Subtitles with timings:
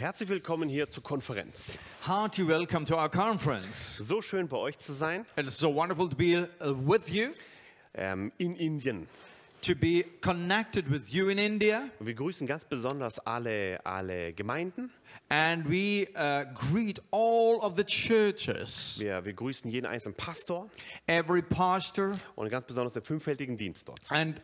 [0.00, 1.76] Herzlich willkommen hier zur Konferenz.
[2.06, 3.96] Hearty welcome to our conference.
[3.96, 7.30] So schön bei euch zu sein It is so wonderful to be uh, with you,
[7.94, 9.08] ähm, in Indien.
[9.60, 14.92] to be connected with you in India, Und wir grüßen ganz besonders alle, alle Gemeinden.
[15.28, 20.68] And we uh, greet all of the churches, Wir, wir grüßen jeden einzelnen Pastor
[21.06, 24.00] every pastor, und ganz besonders den fünffältigen Dienst dort.
[24.10, 24.40] and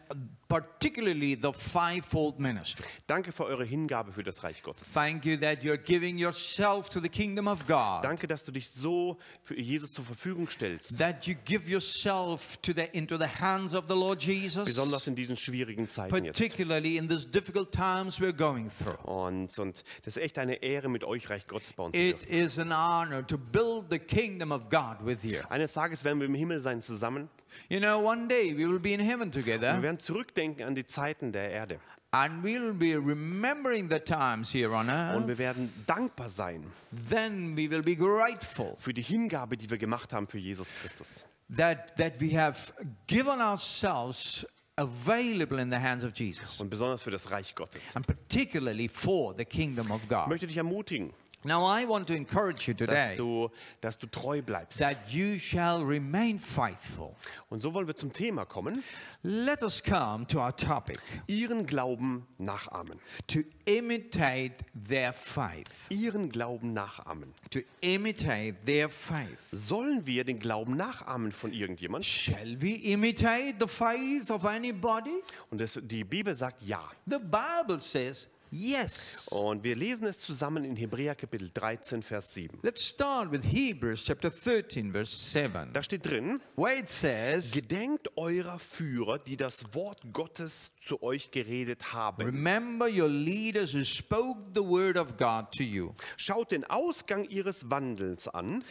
[0.49, 2.87] particularly the fivefold ministry.
[3.07, 4.93] Danke für eure Hingabe für das Reich Gottes.
[4.93, 8.05] Thank you that you're giving yourself to the kingdom of God.
[8.05, 10.97] Danke, dass du dich so für Jesus zur Verfügung stellst.
[10.99, 15.15] That you give yourself to the, into the hands of the Lord Jesus, Besonders in
[15.17, 16.39] diesen schwierigen Zeiten jetzt.
[16.39, 19.03] particularly in these difficult times we're going through.
[19.05, 22.45] Und, und das ist echt eine Ehre, mit euch Reich Gottes bauen zu It dürfen.
[22.45, 25.41] is an honor to build the kingdom of God with you.
[25.51, 27.29] Eines Tages werden wir im Himmel sein zusammen.
[27.69, 30.87] You know, one day we will be in heaven Wir together werden zurückdenken an die
[30.87, 31.79] Zeiten der Erde.
[32.13, 35.39] and we'll be remembering the times here on Und wir earth.
[35.39, 36.65] werden dankbar sein
[37.11, 41.25] Then we will be grateful für die Hingabe, die wir gemacht haben für Jesus Christus.
[41.57, 42.73] that, that we have
[43.09, 44.47] given ourselves
[44.77, 47.95] available in the hands of Jesus Und besonders für das Reich Gottes.
[47.97, 50.29] and particularly for the kingdom of Ich God.
[50.29, 51.13] möchte dich ermutigen,
[51.45, 53.51] Now, I want to encourage you dass today du,
[53.81, 54.79] dass du treu bleibst.
[54.79, 57.15] that you shall remain faithful.
[57.51, 58.83] Und so wollen wir zum Thema kommen,
[59.23, 62.99] Let us come to our topic ihren Glauben nachahmen.
[63.27, 65.87] to imitate their faith.
[65.91, 67.35] Ihren Glauben nachahmen.
[67.51, 69.51] To imitate their faith.
[69.51, 72.05] Sollen wir den Glauben nachahmen von irgendjemand?
[72.05, 75.23] Shall we imitate the faith of anybody?
[75.51, 76.83] Und das, die Bibel sagt ja.
[77.07, 79.29] The Bible says yes.
[79.29, 82.59] Und wir lesen es zusammen in Hebräer Kapitel 13, Vers 7.
[82.63, 88.17] Let's start with Hebrews chapter 13, verse 7, Da steht drin, where it says, Gedenkt
[88.17, 92.25] eurer Führer, die das Wort Gottes zu euch geredet haben.
[92.25, 95.93] Remember your leaders who spoke the word of God to you.
[96.17, 98.63] Schaut den Ausgang ihres Wandels an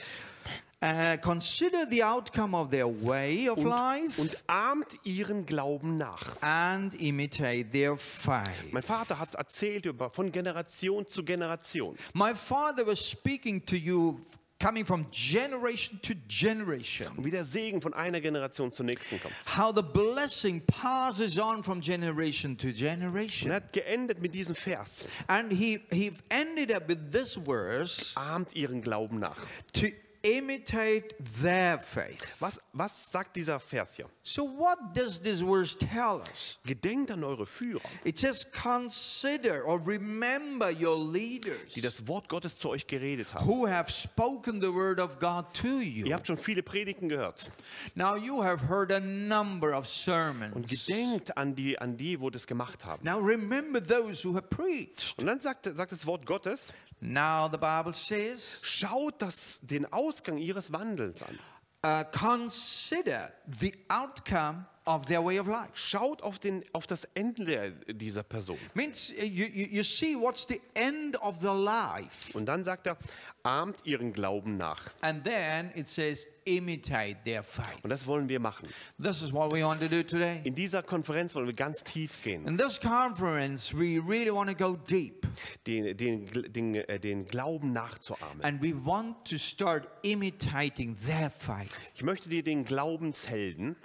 [0.81, 6.35] Uh, consider the outcome of their way of life und ahmt ihren Glauben nach.
[6.41, 8.73] and imitate their faith.
[8.73, 11.95] Mein Vater hat erzählt über von Generation zu Generation.
[12.13, 14.19] My father was speaking to you
[14.61, 17.07] coming from generation to generation.
[17.15, 19.33] Und wie der Segen von einer Generation zur nächsten kommt.
[19.57, 23.51] How the blessing passes on from generation to Und generation.
[23.51, 25.05] er hat geendet mit diesem Vers.
[25.27, 29.37] And he, he ended up with this verse Ahmt ihren Glauben nach.
[29.71, 29.87] to
[30.23, 32.37] imitate their faith.
[32.39, 34.09] Was, was sagt dieser Vers hier?
[34.21, 36.57] So, what does this verse tell us?
[36.65, 42.57] Gedenkt an eure Führer, It says, consider or remember your leaders die das Wort Gottes
[42.57, 43.45] zu euch geredet haben.
[43.45, 46.13] who have spoken the word of God to Ihr you.
[46.13, 47.49] habt schon viele Predigten gehört.
[47.95, 50.69] Now, you have heard a number of Und sermons.
[50.69, 53.03] gedenkt an die, an die, wo das gemacht haben.
[53.03, 55.15] Now, remember those who have preached.
[55.17, 56.73] Und dann sagt, sagt das Wort Gottes,
[57.05, 61.37] Now, the Bible says, schaut das, den Ausgang ihres Wandels an.
[61.83, 65.71] uh, consider the outcome of their way of life.
[65.75, 68.57] Schaut auf, den, auf das Ende dieser Person.
[68.73, 72.35] Means uh, you, you, you see what's the end of the life.
[72.37, 72.97] Und dann sagt er,
[73.43, 74.81] ahmt ihren Glauben nach.
[75.01, 77.83] And then it says, imitate their faith.
[77.83, 78.67] Und das wollen wir machen.
[79.01, 80.41] This is what we want to do today.
[80.43, 82.45] In dieser Konferenz wollen wir ganz tief gehen.
[82.47, 85.27] In this conference, we really want to go deep.
[85.65, 88.43] Den, den, den, äh, den Glauben nachzuahmen.
[88.43, 91.93] And we want to start imitating their faith.
[91.95, 93.75] Ich möchte dir den Glaubenshelden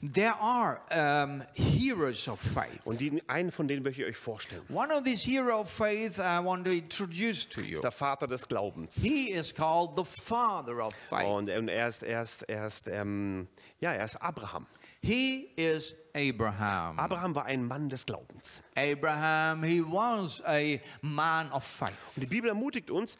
[0.00, 2.84] There are um, heroes of faith.
[2.84, 4.62] und den, einen von denen möchte ich euch vorstellen.
[4.68, 7.74] One of these hero of faith I want to introduce to you.
[7.74, 8.96] ist der Vater des Glaubens.
[8.96, 11.28] He is called the father of faith.
[11.28, 13.48] Und, und er ist, er ist, er ist, ähm,
[13.80, 14.66] ja, er ist Abraham.
[15.02, 16.98] He is Abraham.
[16.98, 18.62] Abraham war ein Mann des Glaubens.
[18.76, 21.94] Abraham, he was a man of Und faith.
[22.16, 23.18] die Bibel ermutigt uns,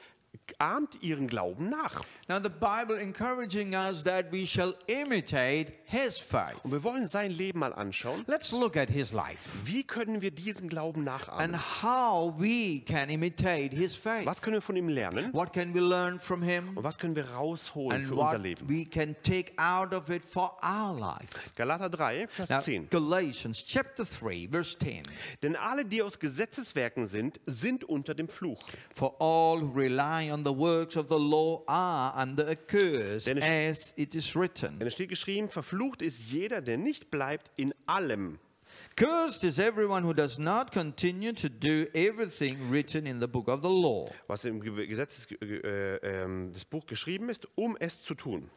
[0.58, 2.00] ahmt ihren Glauben nach.
[2.28, 6.54] Now, the Bible encouraging us that we shall imitate his faith.
[6.62, 8.24] Und wir wollen sein Leben mal anschauen.
[8.26, 11.60] Let's look at his life Wie können wir diesen Glauben and nachahmen?
[11.82, 14.24] how we can imitate his faith.
[14.26, 15.32] Was können wir von ihm lernen?
[15.32, 16.76] What can we learn from him?
[16.76, 18.68] Und was können wir rausholen And für unser Leben?
[18.68, 21.50] we can take out of it for our life.
[21.56, 22.88] Galater 3, Vers Now, 10.
[22.90, 25.02] Galatians chapter 3, verse 10.
[25.42, 28.60] Denn alle, die aus Gesetzeswerken sind, sind unter dem Fluch.
[28.94, 33.92] For all who rely on the works of the law are under a curse, as
[33.96, 34.78] it is written.
[34.78, 38.38] Denn es steht geschrieben, verflucht ist jeder, der nicht bleibt in allem
[38.96, 43.62] Cursed is everyone who does not continue to do everything written in the book of
[43.62, 44.08] the law.
[44.28, 48.50] was im Ge- Gesetz äh, ähm, das Buch geschrieben ist, um es zu tun.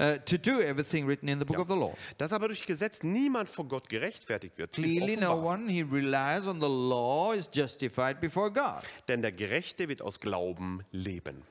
[0.00, 1.94] Uh, to do everything written in the book of the law.
[2.16, 6.60] Dass aber durch Gesetz niemand vor Gott gerechtfertigt wird, Clearly, no one he relies on
[6.60, 11.42] the law is justified before God, Denn der Gerechte wird aus Glauben leben.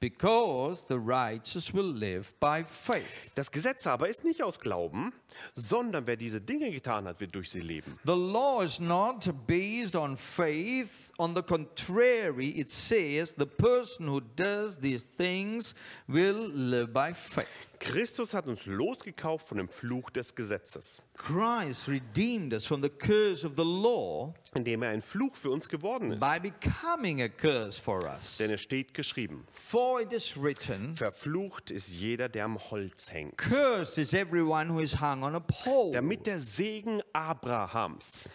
[0.00, 3.32] Because the righteous will live by faith.
[3.34, 5.12] Das Gesetz aber ist nicht aus Glauben,
[5.54, 7.98] sondern wer diese Dinge getan hat, wird durch sie leben.
[8.04, 11.12] The law is not based on faith.
[11.18, 15.74] On the contrary, it says the person who does these things
[16.06, 17.46] will live by faith.
[17.78, 23.46] Christus hat uns losgekauft von dem Fluch des Gesetzes, Christ redeemed us from the curse
[23.46, 26.20] of the law indem er ein Fluch für uns geworden ist.
[26.20, 28.38] by becoming a curse for us.
[28.38, 33.36] Denn es steht geschrieben, For it is written, verflucht ist jeder, der am Holz hängt.
[33.36, 35.92] Cursed is everyone who is hung on a pole.
[35.92, 38.28] Damit der Segen Abrahams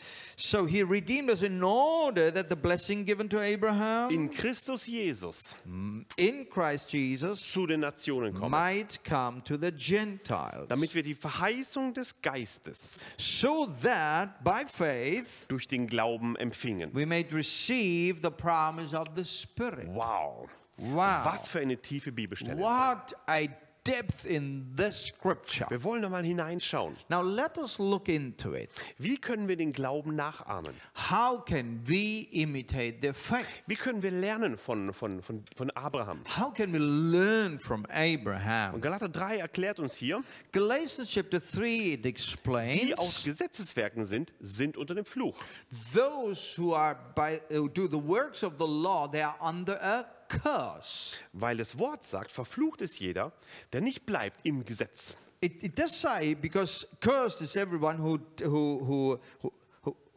[0.43, 5.55] So he redeemed us in order that the blessing given to Abraham in Christus Jesus
[6.17, 8.49] in Christ Jesus zu den Nationen komme.
[8.49, 10.67] might come to the Gentiles.
[10.67, 16.89] Damit wir die Verheißung des Geistes So that by faith durch den Glauben empfingen.
[16.91, 19.87] we may receive the promise of the Spirit.
[19.89, 20.49] Wow.
[20.79, 21.23] Wow.
[21.25, 22.57] Was für eine tiefe Bibelstelle.
[22.57, 23.45] What a
[23.83, 25.67] depth in this scripture.
[25.69, 26.95] Wir wollen noch mal hineinschauen.
[27.09, 28.69] Now let us look into it.
[28.97, 30.73] Wie können wir den Glauben nachahmen?
[31.09, 33.45] How can we imitate their faith?
[33.67, 36.21] Wie können wir lernen von, von, von, von Abraham?
[36.37, 38.75] How can we learn from Abraham?
[38.75, 44.33] Und Galater 3 erklärt uns hier, Galatians chapter 3 it die aus explains Gesetzeswerken sind,
[44.39, 45.37] sind unter dem Fluch.
[45.93, 50.05] those who are by who do the works of the law they are under a
[50.43, 51.17] curse.
[51.33, 53.31] Weil das Wort sagt, verflucht ist jeder,
[53.73, 55.15] der nicht bleibt im Gesetz.
[55.41, 59.51] It, it does say because cursed is everyone who who who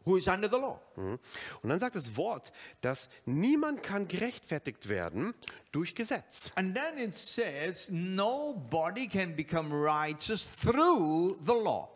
[0.05, 0.79] who, is under the law.
[0.95, 1.17] Mhm.
[1.63, 5.33] Und dann sagt das Wort, dass niemand kann gerechtfertigt werden
[5.71, 6.51] durch Gesetz.
[6.53, 11.94] And then it says nobody can become righteous through the law.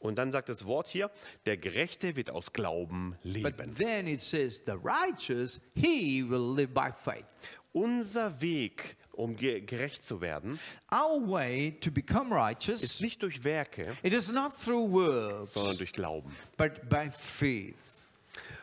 [0.00, 1.10] Und dann sagt das Wort hier,
[1.46, 3.74] der Gerechte wird aus Glauben But leben.
[3.76, 7.26] then it says the righteous he will live by faith.
[7.72, 10.58] Unser Weg, um ge gerecht zu werden,
[10.90, 15.76] Our way to become ist righteous nicht durch Werke, it is not through words sondern
[15.76, 16.34] durch Glauben.
[16.56, 17.76] but by faith.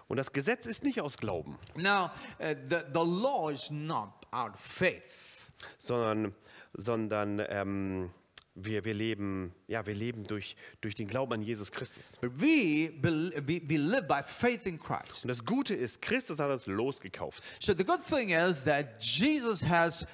[0.10, 2.06] Und das Gesetz ist nicht aus Glauben, Now,
[2.40, 5.51] uh, the, the law is not out of faith.
[5.78, 6.33] sondern,
[6.74, 8.10] sondern ähm,
[8.57, 12.18] wir, wir leben, ja, wir leben durch, durch den Glauben an Jesus Christus.
[12.21, 15.24] We, we, we live by faith in Christ.
[15.24, 19.63] Und das Gute ist, Christus hat uns losgekauft So the good thing is that Jesus
[19.68, 20.07] has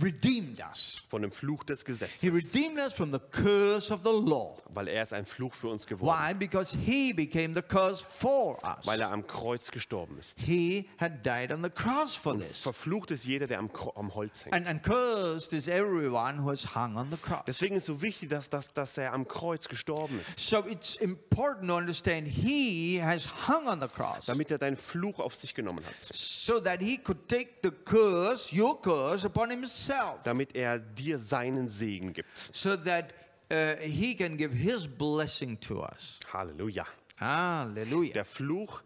[0.00, 1.02] redeemed us.
[1.08, 4.56] von dem Fluch des He Gesetzes, redeemed us from the curse of the law.
[4.72, 6.34] weil er ist ein Fluch für uns geworden, Why?
[6.34, 8.86] Because he became the curse for us.
[8.86, 10.40] weil er am Kreuz gestorben ist.
[10.40, 12.60] He had died on the cross for this.
[12.60, 14.54] Verflucht ist jeder, der am, am Holz hängt.
[14.54, 17.42] And, and cursed is everyone who has hung on the cross.
[17.46, 21.68] Deswegen ist so wichtig, dass, dass, dass er am Kreuz gestorben ist, So it's important
[21.68, 25.84] to understand he has hung on the cross damit er deinen Fluch auf sich genommen
[25.84, 30.20] hat, so that he could take the curse, your curse, upon himself.
[30.24, 32.28] damit er dir seinen Segen gibt.
[32.52, 33.12] So that
[33.52, 36.18] uh, he can give his blessing to us.
[36.32, 36.86] Halleluja.
[37.18, 38.12] Hallelujah.
[38.14, 38.82] Der Fluch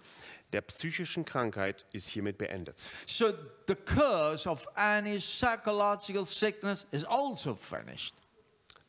[0.53, 2.77] der psychischen Krankheit ist hiermit beendet.
[3.07, 3.33] So
[3.67, 8.15] the curse of any psychological sickness is also finished.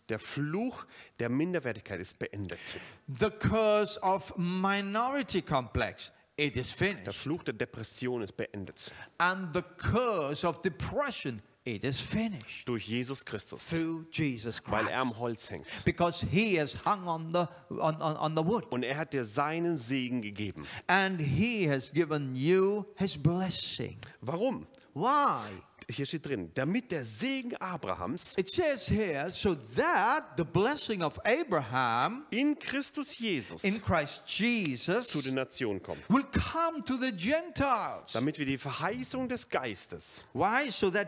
[0.09, 0.85] Der Fluch
[1.19, 2.59] der Minderwertigkeit ist beendet.
[3.07, 7.15] The curse of minority complex, it is Der finished.
[7.15, 8.91] Fluch der Depression ist beendet.
[9.17, 13.67] And the curse of depression, it is finished Durch Jesus Christus.
[13.69, 14.91] through Jesus Weil Christ.
[14.91, 15.65] er am Holz hängt.
[15.83, 18.65] Because he has hung on the on, on, on the wood.
[18.71, 20.65] Und er hat dir seinen Segen gegeben.
[20.87, 23.97] And he has given you his blessing.
[24.21, 24.67] Warum?
[24.93, 25.41] Why?
[25.87, 31.19] Hier steht drin, damit der Segen Abrahams It says here, so that the blessing of
[31.25, 35.99] Abraham in Christus Jesus in Christ zu Jesus den Nationen kommt.
[36.09, 38.13] will come to the Gentiles.
[38.13, 40.71] Damit wir die Verheißung des Geistes, Why?
[40.71, 41.07] So that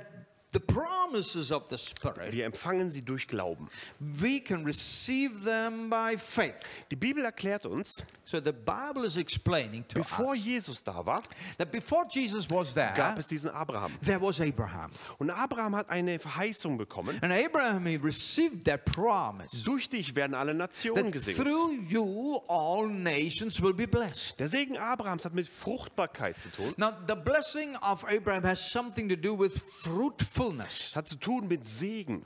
[0.54, 3.68] the promises of the Spirit, wir empfangen sie durch Glauben.
[4.00, 6.86] we can receive them by faith.
[6.90, 11.22] Die Bibel erklärt uns, So the Bible is explaining to bevor us Jesus da war,
[11.58, 13.92] that before Jesus was there, gab es diesen Abraham.
[14.02, 14.90] there was Abraham.
[15.18, 20.34] Und Abraham hat eine Verheißung bekommen, And Abraham he received that promise durch dich werden
[20.34, 21.46] alle Nationen gesegnet.
[21.46, 24.40] through you all nations will be blessed.
[24.40, 26.74] Der Segen Abrahams hat mit Fruchtbarkeit zu tun.
[26.78, 30.38] Now, the blessing of Abraham has something to do with fruitfulness.
[30.52, 32.24] Fruitfulness, Es hat zu tun mit Segen.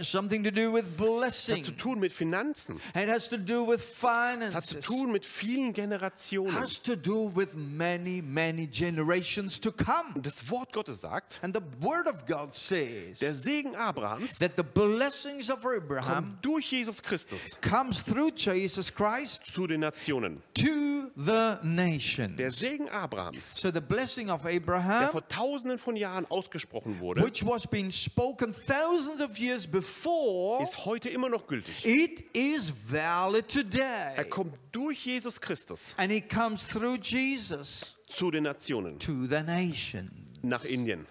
[0.00, 2.76] something to do with Es hat zu blessing, tun mit Finanzen.
[2.94, 6.52] it has to do with Es hat zu finances, tun mit vielen Generationen.
[6.58, 10.14] has to do with many, many generations to come.
[10.14, 14.52] Und das Wort Gottes sagt, And the Word of God says der Segen Abrahams that
[14.56, 20.42] the blessings of Abraham durch Jesus Christus comes through Jesus Christ zu den Nationen.
[20.54, 22.58] to the Der nations.
[22.58, 27.41] Segen Abrahams, So the blessing of der Abraham, vor tausenden von Jahren ausgesprochen wurde, which
[27.44, 31.84] was being spoken thousands of years before, ist heute immer noch gültig.
[31.84, 34.24] it is valid Er today.
[34.28, 38.98] kommt durch Jesus Christus And it comes through Jesus zu den Nationen.
[38.98, 40.10] to the nation
[40.42, 41.06] Nach Indien,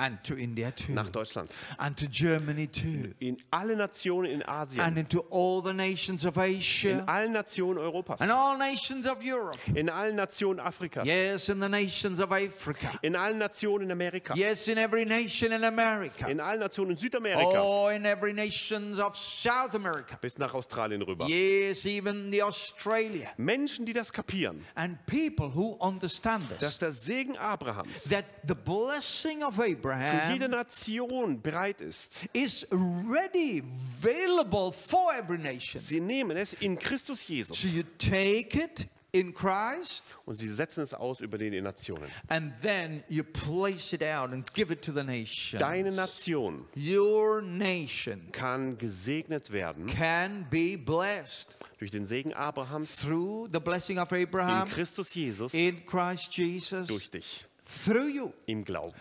[0.00, 1.50] and to India too, nach Deutschland,
[1.80, 6.36] and to Germany too, in alle Nationen in and Asien, into all the nations of
[6.38, 9.58] in Asia allen Nationen Europas, and all nations of Europe.
[9.74, 12.98] in allen Nationen Afrikas, Yes, in the nations of Africa.
[13.02, 16.28] in allen Nationen in Amerika, Yes, in every nation in America.
[16.28, 20.16] in allen Nationen in Südamerika, Oh, in every nations of South America.
[20.20, 21.26] bis nach Australien rüber.
[21.28, 23.30] Yes, even the Australia.
[23.36, 26.78] Menschen, die das kapieren, And people who understand dass this.
[26.78, 29.58] der Segen Abrahams That the blessing of
[29.96, 32.26] für jede Abraham Nation bereit ist.
[32.32, 33.62] is ready,
[34.02, 35.80] available for every nation.
[35.80, 40.82] Sie nehmen es in Christus Jesus So you take it in Christ und sie setzen
[40.82, 42.04] es aus über die Nationen.
[42.28, 45.58] and then you place it out and give it to the nation.
[45.58, 53.48] Deine Nation Your nation kann gesegnet werden can be blessed durch den Segen Abrahams through
[53.50, 58.62] the blessing of in Abraham Christus Jesus in Christ Jesus durch dich through you im
[58.62, 58.94] Glauben.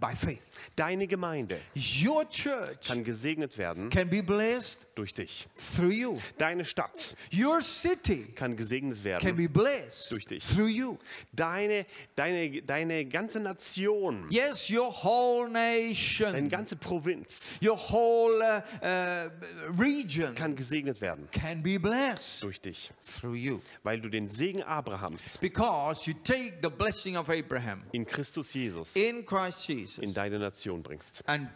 [0.00, 0.42] By faith.
[0.76, 1.58] Deine Gemeinde
[2.02, 5.46] Your church kann gesegnet werden can be blessed durch dich.
[5.56, 6.18] through you.
[6.38, 10.44] Deine Stadt Your city kann gesegnet can werden be blessed Durch dich.
[10.44, 10.98] through you.
[11.32, 11.84] Deine,
[12.16, 19.30] deine, deine ganze Nation, Yes, your whole deine nation, ganze Provinz your whole uh, uh,
[19.78, 23.60] region kann gesegnet werden can be blessed durch dich, through you.
[23.82, 28.94] weil du den Segen Abrahams Because you take the blessing of Abraham in Christus Jesus
[28.96, 29.66] in Christ
[29.98, 31.22] in deine Nation bringst.
[31.26, 31.48] and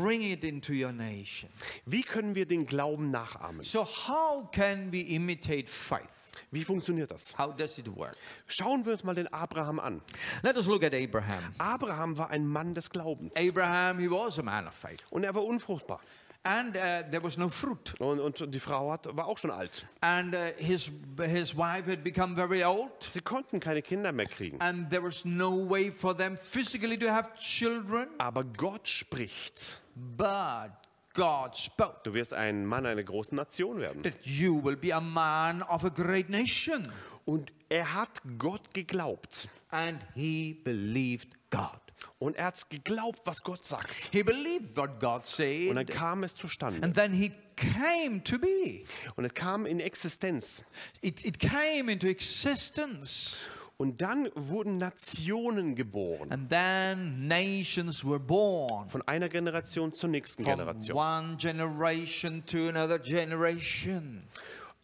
[0.00, 1.48] bring it into your nation.
[1.86, 3.62] Wie können wir den Glauben nachahmen?
[3.62, 6.32] So, how can we imitate faith?
[6.50, 7.36] Wie funktioniert das?
[7.36, 8.16] How does it work?
[8.46, 10.00] Schauen wir uns mal den Abraham an.
[10.42, 11.54] Let us look at Abraham.
[11.58, 15.02] Abraham war ein Mann des Glaubens Abraham, he was a man of faith.
[15.10, 16.00] und er war unfruchtbar.
[16.46, 17.94] And uh, there was no fruit.
[17.98, 19.86] Und, und die Frau hat, war auch schon alt.
[20.02, 22.90] And uh, his, his wife had become very old.
[23.12, 24.60] Sie konnten keine Kinder mehr kriegen.
[24.60, 28.08] And there was no way for them physically to have children.
[28.18, 29.80] Aber Gott spricht.
[29.94, 30.72] But
[31.14, 34.02] God spoke Du wirst ein Mann einer großen Nation werden.
[34.02, 36.86] that you will be a man of a great nation.
[37.24, 39.48] Und er hat Gott geglaubt.
[39.70, 41.80] And he believed God.
[42.18, 44.10] Und er hat geglaubt, was Gott sagt.
[44.12, 45.88] He believed what God Und dann said.
[45.88, 46.82] kam es zustande.
[46.82, 48.84] And then he came to be.
[49.16, 50.64] Und es kam in Existenz.
[51.00, 53.46] It, it came into existence.
[53.76, 56.30] Und dann wurden Nationen geboren.
[56.30, 58.88] And then nations were born.
[58.88, 60.96] Von einer Generation zur nächsten From Generation.
[60.96, 64.22] one generation to another generation.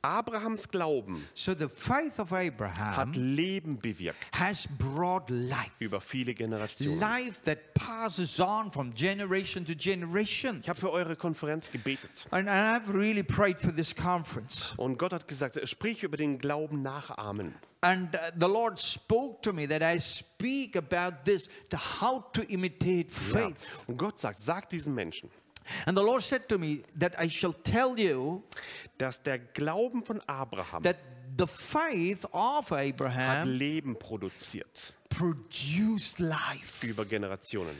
[0.02, 5.70] Abrahams Glauben So the faith of hat Abraham Leben bewirkt has brought life.
[5.78, 6.98] über viele Generationen.
[6.98, 10.60] Life that passes on from generation to generation.
[10.62, 12.26] Ich habe für eure Konferenz gebetet.
[12.30, 14.72] And, and really prayed for this conference.
[14.76, 17.54] Und Gott hat gesagt, sprich über den Glauben nachahmen.
[17.82, 21.48] And uh, the Lord spoke to me that I speak about this,
[22.00, 23.40] how to imitate Ja.
[23.48, 23.84] faith.
[23.88, 25.30] Und Gott sagt, sag diesen Menschen,
[25.86, 28.42] And the Lord said to me that I shall tell you
[28.98, 30.96] dass der Glauben von Abraham that
[31.38, 37.74] the faith of hat Abraham Leben produziert produced life über Generationen.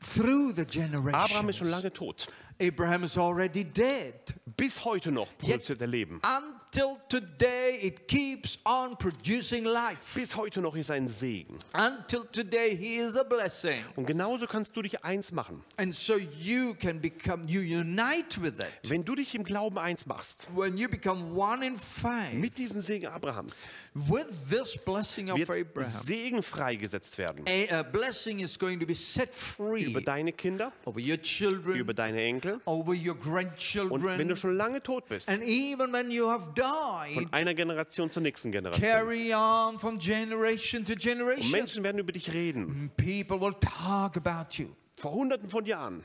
[0.00, 1.70] through the Abraham ist schon generations.
[1.70, 2.26] lange tot.
[2.62, 4.14] Abraham is already dead.
[4.56, 6.20] Bis heute noch produziert er Leben.
[6.22, 10.14] Until today, it keeps on producing life.
[10.14, 11.56] Bis heute noch ist er ein Segen.
[11.74, 13.82] Until today, he is a blessing.
[13.96, 15.64] Und genauso kannst du dich eins machen.
[15.76, 18.90] And so you can become, you unite with it.
[18.90, 22.80] Wenn du dich im Glauben eins machst, When you become one in faith mit diesem
[22.82, 23.64] Segen Abrahams,
[23.94, 27.44] with this blessing of wird Abraham, Segen freigesetzt werden.
[27.48, 31.76] a, a blessing is going to be set free Über deine Kinder, over your children,
[31.76, 32.51] über deine Enkel.
[32.64, 34.36] Over your Und wenn du grandchildren.
[34.36, 38.50] schon lange tot bist, And even when you have died, von einer Generation zur nächsten
[38.52, 38.82] Generation.
[38.82, 41.50] carry on from generation to Und generation.
[41.52, 42.90] Menschen werden über dich reden.
[42.96, 44.68] People will talk about you.
[44.96, 46.04] Vor hunderten von Jahren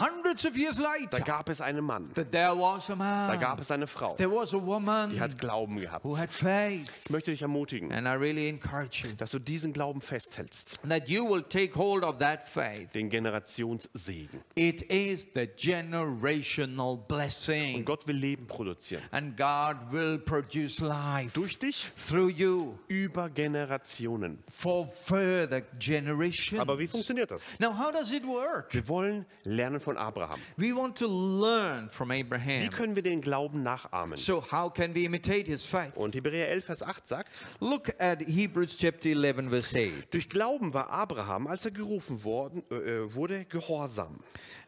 [0.00, 3.58] Hundreds of years Da later, gab es einen Mann, there was a da gab man,
[3.60, 6.04] es eine Frau, there was a woman die hat Glauben gehabt.
[6.04, 7.04] who had faith.
[7.06, 11.08] Ich möchte dich ermutigen, And I really encourage you dass du diesen Glauben festhältst, that
[11.08, 12.92] you will take hold of that faith.
[12.92, 14.40] den Generationssegen.
[14.54, 17.84] It is the generational Und blessing.
[17.84, 19.02] Gott will Leben produzieren.
[19.10, 24.42] And God will produce life Durch dich through you über Generationen.
[24.48, 26.60] for further generations.
[26.60, 27.58] Aber wie funktioniert das?
[27.58, 28.72] Now, how does it work?
[28.74, 30.38] Wir wollen lernen von Abraham.
[30.56, 32.70] We want to learn from Wie Abraham.
[32.70, 34.16] können wir den Glauben nachahmen?
[34.16, 35.96] So, how can we imitate his faith?
[35.96, 40.14] Und Hebräer 11, Vers 8 sagt, Look at Hebrews chapter 11, verse 8.
[40.14, 44.20] durch Glauben war Abraham, als er gerufen worden, äh, äh, wurde, gehorsam.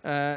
[0.02, 0.36] Uh,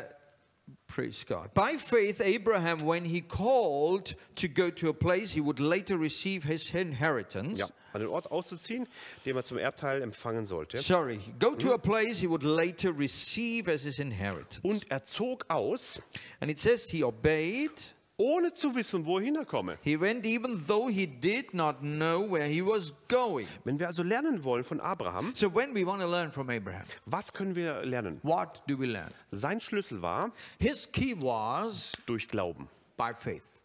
[0.93, 1.51] praise God.
[1.55, 6.43] By faith, Abraham, when he called to go to a place he would later receive
[6.43, 7.59] his inheritance.
[7.59, 8.87] Ja, an den Ort auszuziehen,
[9.25, 10.77] den er zum Erbteil empfangen sollte.
[10.77, 14.59] Sorry, go to a place he would later receive as his inheritance.
[14.61, 15.99] Und er zog aus,
[16.39, 17.93] And it says he obeyed.
[18.17, 19.77] Ohne zu wissen, wohin er komme.
[19.81, 23.47] He went even though he did not know where he was going.
[23.63, 26.83] Wenn wir also lernen wollen von Abraham, So when we want to learn from Abraham,
[27.05, 28.19] was können wir lernen?
[28.23, 29.09] what do we learn?
[29.31, 32.67] Sein Schlüssel war His key was durch Glauben,
[32.97, 33.61] by faith.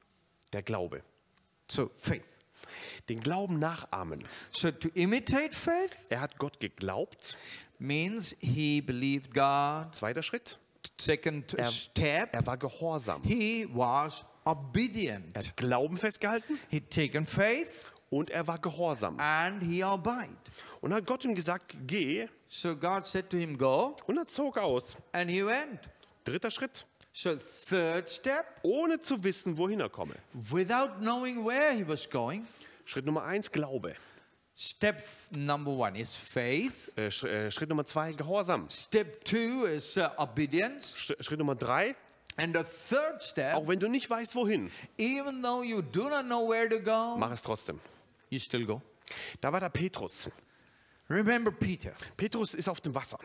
[0.53, 1.03] der Glaube.
[1.71, 2.41] So faith.
[3.09, 4.25] Den Glauben nachahmen.
[4.51, 7.37] So to imitate faith Er hat Gott geglaubt.
[7.79, 9.95] means he believed God.
[9.95, 10.59] Zweiter Schritt,
[10.99, 13.23] Second step, er war gehorsam.
[13.25, 15.37] he was Er obedient.
[15.37, 19.19] hat Glauben festgehalten He'd taken faith und er war gehorsam.
[19.21, 20.29] and he obeyed.
[20.81, 24.57] Und hat Gott ihm gesagt, geh So God said to him, Go, und er zog
[24.59, 24.97] aus.
[25.13, 25.81] and he went.
[26.25, 30.15] Dritter Schritt, So, third step, ohne zu wissen, wohin er komme.
[30.51, 32.47] without knowing where he was going,
[32.85, 33.95] Schritt Nummer eins, Glaube.
[34.55, 36.93] step number one is faith.
[36.97, 38.69] Äh, äh, Schritt Nummer zwei, Gehorsam.
[38.71, 40.97] Step two is uh, obedience.
[40.99, 41.95] Sch Schritt Nummer drei,
[42.39, 46.23] And the third step, auch wenn du nicht weißt, wohin, even though you do not
[46.25, 47.81] know where to go, mach es trotzdem.
[48.31, 48.81] you still go.
[49.41, 50.31] Da war da Petrus.
[51.11, 51.93] Remember Peter.
[52.17, 53.19] Petrus ist auf dem Wasser.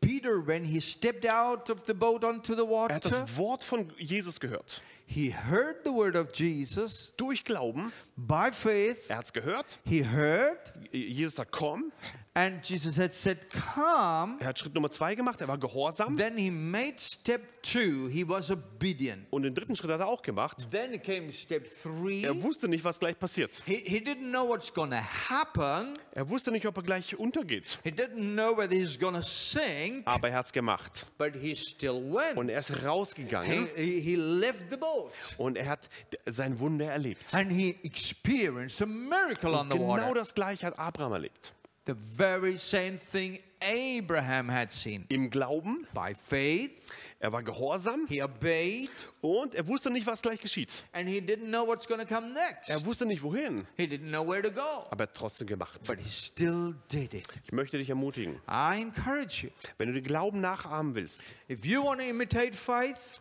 [0.00, 3.62] Peter, when he stepped out of the boat onto the Er hat water, das Wort
[3.62, 4.82] von Jesus gehört.
[5.06, 9.08] he heard the word of Jesus Durch Glauben, by faith.
[9.08, 9.78] er hat es gehört.
[9.84, 11.92] He heard, Jesus sagt, komm.
[12.34, 14.38] And Jesus had said, Come.
[14.40, 16.16] Er hat Schritt Nummer zwei gemacht, er war gehorsam.
[16.16, 19.26] Then he made step two, he was obedient.
[19.30, 20.66] Und den dritten Schritt hat er auch gemacht.
[20.70, 22.22] Then came step three.
[22.24, 23.62] Er wusste nicht, was gleich passiert.
[23.66, 24.96] He, he didn't know what's to
[25.28, 25.98] happen.
[26.12, 27.78] Er wusste nicht, ob er gleich untergeht.
[27.84, 31.06] He didn't know whether he's to sink, Aber er hat es gemacht.
[31.18, 32.36] but he still went.
[32.38, 35.90] Und er ist He, rausgegangen he, he left the boat und er hat
[36.26, 37.34] sein Wunder erlebt.
[37.34, 40.14] and he experienced a miracle on the Genau water.
[40.14, 41.52] das gleiche hat Abraham erlebt.
[41.84, 45.04] The very same thing Abraham had seen.
[45.08, 48.90] Im Glauben, By faith, er war gehorsam he obeyed
[49.20, 50.84] und er wusste nicht, was gleich geschieht.
[50.92, 52.70] and he didn't know what's going to come next.
[52.70, 55.80] Er wusste nicht, wohin, He didn't know where to go, aber er hat trotzdem gemacht.
[55.86, 57.26] but he still did it.
[57.44, 59.50] Ich möchte dich ermutigen, I encourage you.
[59.78, 63.20] wenn du den Glauben nachahmen willst, If you want to imitate faith,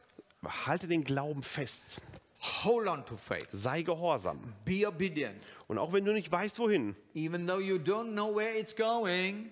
[0.66, 2.00] halte den Glauben fest.
[2.42, 3.48] Hold on to faith.
[3.52, 4.40] Sei gehorsam.
[4.66, 5.36] Be obedient.
[5.68, 9.52] Und auch wenn du nicht weißt, wohin, Even though you don't know where it's going,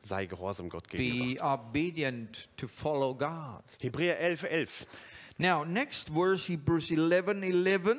[0.00, 1.34] sei gehorsam Gott gegenüber.
[1.34, 3.62] be obedient to follow God.
[3.80, 4.86] Hebräer 11, 11.
[5.38, 7.96] Now, next verse, Hebrews 11 11.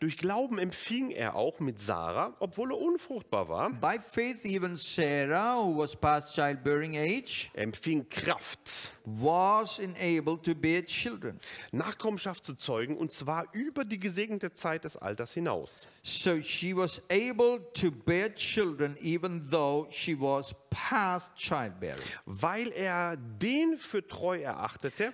[0.00, 3.70] Durch Glauben empfing er auch mit Sarah, obwohl er unfruchtbar war.
[3.70, 10.84] By faith, even Sarah, who was past childbearing age, empfing Kraft, was enabled to bear
[10.84, 11.38] children.
[11.72, 15.86] Nachkommenschaft zu zeugen, und zwar über die gesegnete Zeit des Alters hinaus.
[16.02, 22.02] So she was able to bear children even though she was past childbearing.
[22.26, 25.12] Weil er den für treu erachtete,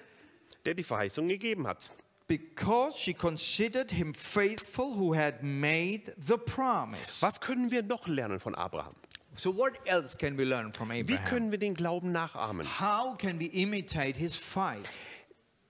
[0.65, 1.91] der die Verheißung gegeben hat.
[2.27, 7.23] Because she considered him faithful who had made the promise.
[7.23, 8.95] Was können wir noch lernen von Abraham?
[9.35, 11.25] So, what else can we learn from Wie Abraham?
[11.27, 12.67] können wir den Glauben nachahmen?
[12.81, 14.85] How can we imitate his faith?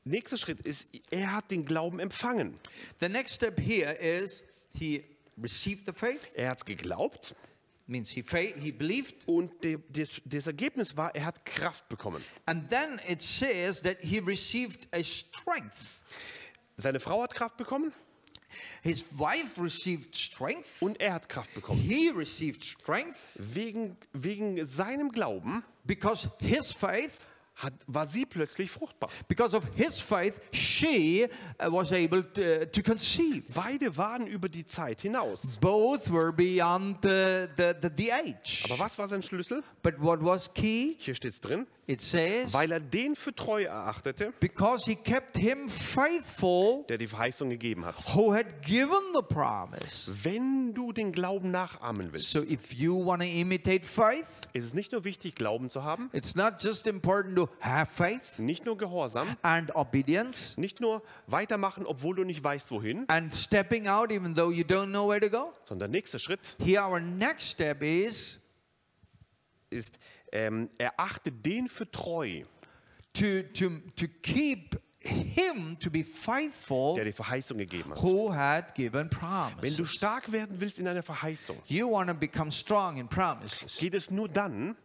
[0.05, 2.59] Nächster Schritt ist, er hat den Glauben empfangen.
[2.99, 5.05] The next step here is he
[5.41, 7.35] received the faith, Er hat geglaubt
[7.89, 8.23] means he
[8.61, 12.23] he believed, und de, des, das Ergebnis war, er hat Kraft bekommen.
[12.47, 16.03] and then it says that he received a strength.
[16.77, 17.93] Seine Frau hat Kraft bekommen
[18.83, 20.81] His wife received strength.
[20.81, 21.81] und er hat Kraft bekommen.
[21.83, 29.11] He received strength Wegen, wegen seinem Glauben because his faith hat, war sie plötzlich fruchtbar.
[29.29, 31.27] Because of his faith, she
[31.61, 33.45] uh, was able to, to conceive.
[33.55, 35.59] Beide waren über die Zeit hinaus.
[35.61, 38.65] Both were beyond the, the, the, the age.
[38.71, 39.63] Aber was war sein Schlüssel?
[39.83, 40.97] But what was key?
[40.99, 41.67] Hier steht es drin.
[41.87, 47.07] It says, Weil er den für treu erachtete, because he kept him faithful der die
[47.07, 47.95] Verheißung gegeben hat.
[48.15, 50.13] who had given the promise.
[50.23, 54.75] Wenn du den Glauben nachahmen willst, So if you want to imitate faith, ist es
[54.75, 58.77] nicht nur wichtig, Glauben zu haben, it's not just important to have faith nicht nur
[58.77, 64.35] Gehorsam, and obedience nicht nur weitermachen, obwohl du nicht weißt, wohin, and stepping out even
[64.35, 65.53] though you don't know where to go.
[65.65, 68.41] sondern nächster Schritt Here, our next step is
[69.71, 69.99] ist,
[70.33, 72.43] ähm, erachte den für treu,
[73.13, 78.03] to, to, to keep him to be faithful der die Verheißung gegeben hat.
[78.03, 79.91] who had given Wenn du promises.
[79.95, 83.79] stark werden willst in einer Verheißung, You want to become strong in promises.
[83.79, 84.77] geht es nur dann,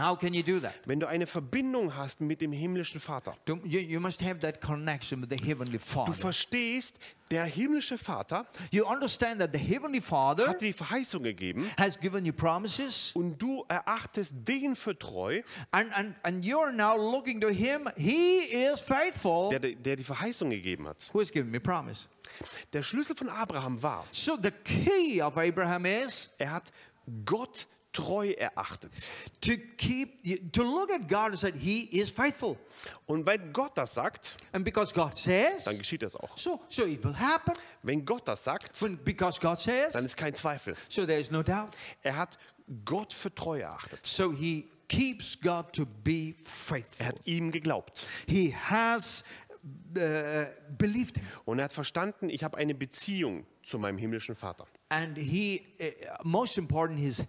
[0.00, 0.74] How can you do that?
[0.86, 3.36] wenn du eine Verbindung hast mit dem himmlischen Vater.
[3.44, 6.12] Do- You, you must have that connection with the Heavenly Du Father.
[6.14, 6.96] verstehst,
[7.30, 11.98] der himmlische Vater You understand that the Heavenly Father hat dir die Verheißung gegeben has
[12.00, 17.40] given you promises, und du erachtest den für treu, and, and, and you're now looking
[17.40, 17.88] to Him.
[17.96, 19.50] He is faithful.
[19.50, 21.08] der, der die Verheißung gegeben hat.
[21.12, 22.08] Who has given me promise?
[22.72, 26.72] Der Schlüssel von Abraham war, So the key of Abraham is er hat
[27.24, 28.90] Gott treu erachtet.
[29.40, 32.56] to keep, to look at God and say, He is faithful.
[33.06, 36.36] Und wenn Gott das sagt, And because God dann says, geschieht das auch.
[36.36, 37.52] so, so it will happen.
[37.82, 40.74] Wenn Gott das sagt, When, because God dann says, ist kein Zweifel.
[40.88, 41.70] so there's no doubt.
[42.02, 42.38] Er hat
[42.84, 44.06] Gott für treu erachtet.
[44.06, 47.06] So he keeps God to be Er faithful.
[47.06, 48.06] hat ihm geglaubt.
[48.26, 49.24] He has
[49.96, 50.44] uh,
[50.78, 51.26] believed him.
[51.44, 54.66] Und er hat verstanden, ich habe eine Beziehung zu meinem himmlischen Vater.
[54.88, 55.86] And he, uh,
[56.22, 57.24] most important, his,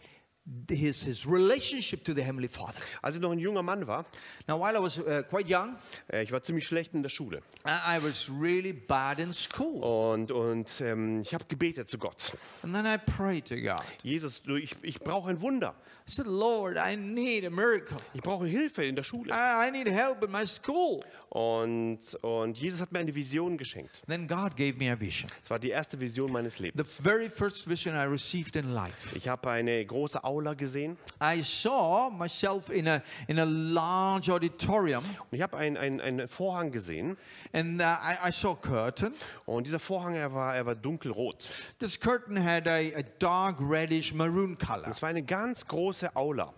[0.69, 2.81] his, his relationship to the Heavenly Father.
[3.01, 4.05] Als ich noch ein junger Mann war,
[4.47, 5.75] Now, while I was uh, quite young,
[6.11, 7.41] äh, ich war ziemlich schlecht in der Schule.
[7.65, 9.83] I I was really bad in school.
[9.83, 12.35] Und, und ähm, ich habe gebetet zu Gott.
[12.63, 13.83] And then I prayed to God.
[14.03, 15.75] Jesus, du, ich, ich brauche ein Wunder.
[16.07, 17.97] I said, Lord, I need a miracle.
[18.13, 19.31] Ich brauche Hilfe in der Schule.
[19.31, 21.03] I, I need help in my school.
[21.29, 24.01] Und, und Jesus hat mir eine Vision geschenkt.
[24.07, 25.29] Then God gave me a vision.
[25.43, 26.97] Es war die erste Vision meines The Lebens.
[26.97, 29.15] very first vision I received in life.
[29.15, 35.03] Ich habe eine große Aula gesehen I saw myself in a, in a large auditorium,
[35.03, 37.17] und ich habe einen einen Vorhang gesehen.
[37.53, 39.13] and uh, I, I saw a curtain.
[39.45, 41.47] Und dieser Vorhang, er war, er war dunkelrot.
[41.79, 46.53] This curtain had a, a dark reddish maroon color, Es war eine ganz große Aula.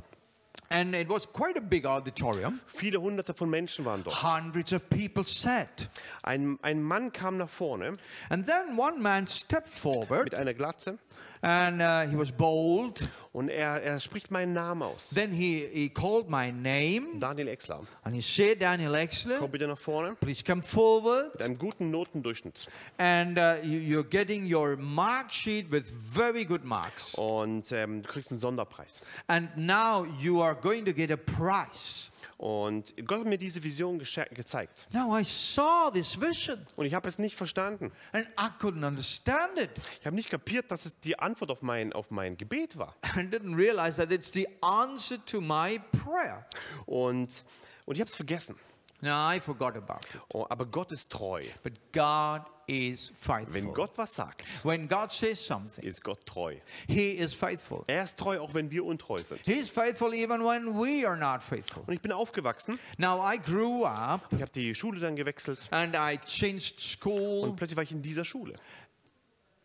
[0.74, 2.60] And it was quite a big auditorium.
[2.68, 4.24] Viele hunderte von Menschen waren dort.
[4.24, 5.90] Hundreds of people sat.
[6.24, 7.94] Ein, ein Mann kam nach vorne
[8.30, 10.98] And then one man stepped forward, mit einer Glatze
[11.42, 13.08] and uh, he was bold.
[13.34, 15.10] und er, er spricht meinen Namen aus.
[15.14, 17.82] Then he, he called my name, Daniel Exler.
[18.04, 20.16] and he said, Daniel Exler, Komm bitte nach vorne.
[20.20, 21.34] please come forward.
[21.34, 22.68] Mit einem guten Notendurchschnitt.
[22.98, 27.16] And uh, you, you're getting your mark sheet with very good marks.
[27.16, 29.02] Und ähm, du kriegst einen Sonderpreis.
[29.28, 32.10] And now you are going to get a prize.
[32.38, 34.88] Und Gott hat mir diese Vision gezeigt.
[34.92, 37.92] Now I saw this vision Und ich habe es nicht verstanden.
[38.12, 39.70] and I couldn't understand it.
[40.00, 42.96] Ich habe nicht kapiert, dass es die Antwort auf mein, auf mein Gebet war.
[43.16, 46.46] I didn't realize that it's the answer to my prayer.
[46.86, 47.44] Und,
[47.86, 48.56] und ich habe es vergessen.
[49.04, 50.22] Now I forgot about it.
[50.34, 51.44] Oh, aber Gott ist treu.
[51.62, 53.54] But God is faithful.
[53.54, 56.56] Wenn Gott was sagt, when God says something, ist Gott treu.
[56.88, 57.84] He is faithful.
[57.88, 59.42] Er ist treu, auch wenn wir untreu sind.
[59.44, 61.84] He is faithful even when we are not faithful.
[61.86, 62.80] Und ich bin aufgewachsen.
[62.98, 65.60] Now I grew up Ich habe die Schule dann gewechselt.
[65.72, 67.42] and I changed school.
[67.50, 68.56] Und plötzlich war ich in dieser Schule.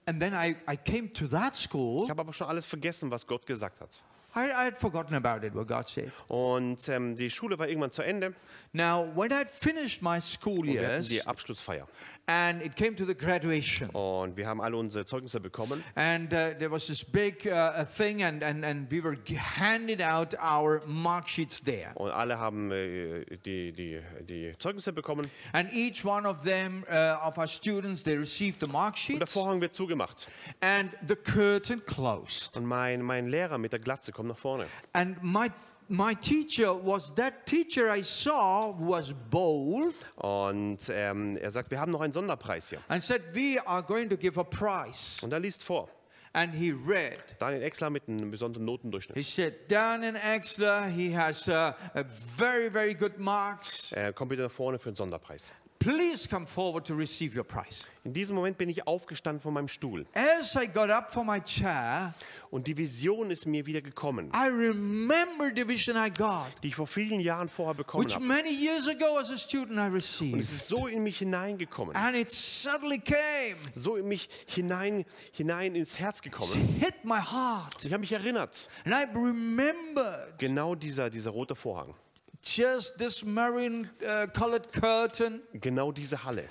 [0.07, 2.05] And then I, I came to that school.
[2.05, 4.03] Ich habe aber schon alles vergessen, was Gott gesagt hat.
[4.37, 6.13] I, I had forgotten about it, what God said.
[6.29, 8.35] Und ähm, die Schule war irgendwann zu Ende.
[8.73, 11.87] Now, when I'd finished my school Und wir hatten years die Abschlussfeier.
[12.27, 15.83] and it came to the graduation, Und wir haben alle unsere Zeugnisse bekommen.
[15.95, 20.03] and uh, there was this big uh, thing, and, and, and we were g- handing
[20.03, 21.91] out our mark sheets there.
[21.95, 25.27] Und alle haben äh, die, die, die Zeugnisse bekommen.
[25.53, 29.27] And each one of them, uh, of our students, they received the mark Und der
[29.27, 30.29] sheets, Vorhang wird zugemacht.
[30.61, 32.59] and the curtain closed.
[32.59, 34.67] Und mein, mein Lehrer mit der Glatze kommt nach vorne.
[34.93, 35.49] And my
[35.89, 41.93] my teacher was that teacher I saw was bold Und ähm, er sagt, wir haben
[41.93, 42.81] noch einen Sonderpreis hier.
[42.89, 45.25] and said, We are going to give a prize.
[45.25, 45.89] Und er liest vor.
[46.35, 47.17] And he read.
[47.39, 49.25] Daniel Exler mit einem besonderen He Notendurchschnitt.
[49.25, 53.93] said, Dan and Exler, he has uh, a very, very good marks.
[53.93, 55.51] Er kommt wieder nach vorne für einen Sonderpreis.
[55.81, 57.85] please come forward to receive your prize.
[58.05, 61.41] In diesem Moment bin ich aufgestanden von meinem Stuhl As I got up from my
[61.41, 62.13] chair,
[62.51, 66.75] und die Vision ist mir wieder gekommen, I remember the vision I got, die ich
[66.77, 68.25] vor vielen Jahren vorher bekommen which habe.
[68.25, 70.41] many years ago as a student I Und es received.
[70.41, 75.99] ist so in mich hineingekommen, And it suddenly came, so in mich hinein, hinein ins
[75.99, 76.55] Herz it gekommen.
[76.79, 77.85] hit my heart.
[77.85, 81.95] Ich habe mich erinnert, And I remembered genau dieser, dieser rote Vorhang,
[82.43, 86.45] just this maroon uh, colored curtain, genau diese Halle,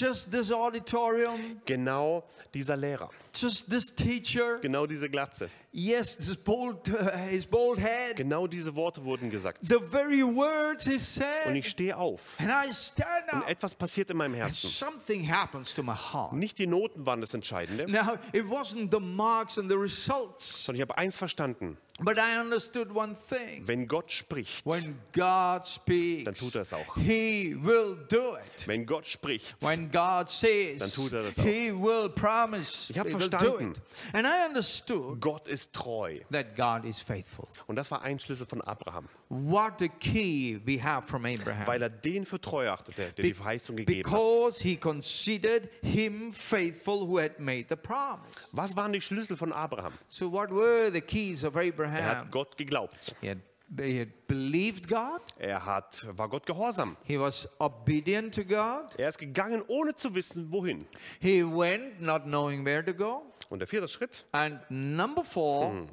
[0.00, 2.24] just this auditorium, genau
[2.54, 4.58] dieser Lehrer, just this teacher.
[4.60, 8.16] genau diese Glatze, Yes, this bold, uh, his bald head.
[8.16, 9.60] genau diese Worte wurden gesagt.
[9.62, 11.54] The very words he Und said.
[11.56, 13.48] ich stehe auf And I stand und up.
[13.48, 14.68] etwas passiert in meinem And Herzen.
[14.70, 16.32] something happens to my heart.
[16.34, 20.82] Nicht die Noten waren das Entscheidende, Now, it wasn't the marks and the results, sondern
[20.82, 21.78] ich habe eins verstanden.
[22.00, 23.62] But I understood one thing.
[23.66, 26.96] Wenn Gott spricht, When God speaks, Dann tut er es auch.
[26.96, 28.66] He will do it.
[28.66, 31.42] wenn Gott spricht, When God says, Dann tut er das auch.
[31.44, 33.74] He will promise, Ich hab He will do verstanden.
[34.14, 36.18] And I understood Gott ist treu.
[36.32, 37.46] that God is faithful.
[37.66, 41.66] Und das war ein Schlüssel von Abraham, What the key we have from Abraham.
[41.66, 44.12] weil er den für treu achtete, der die Verheißung gegeben hat.
[44.12, 48.26] Because he considered him faithful who had made the promise.
[48.52, 49.92] Was waren die Schlüssel von Abraham?
[50.08, 53.14] So, what were the keys of Er hat Gott geglaubt.
[53.20, 53.38] He had,
[53.80, 56.96] he had believed God, Er hat, war Gott gehorsam.
[57.04, 60.84] he was obedient to God, Er ist gegangen, ohne zu wissen, wohin.
[61.20, 63.22] he went not knowing where to go.
[63.50, 65.86] Und der vierte Schritt, And number four,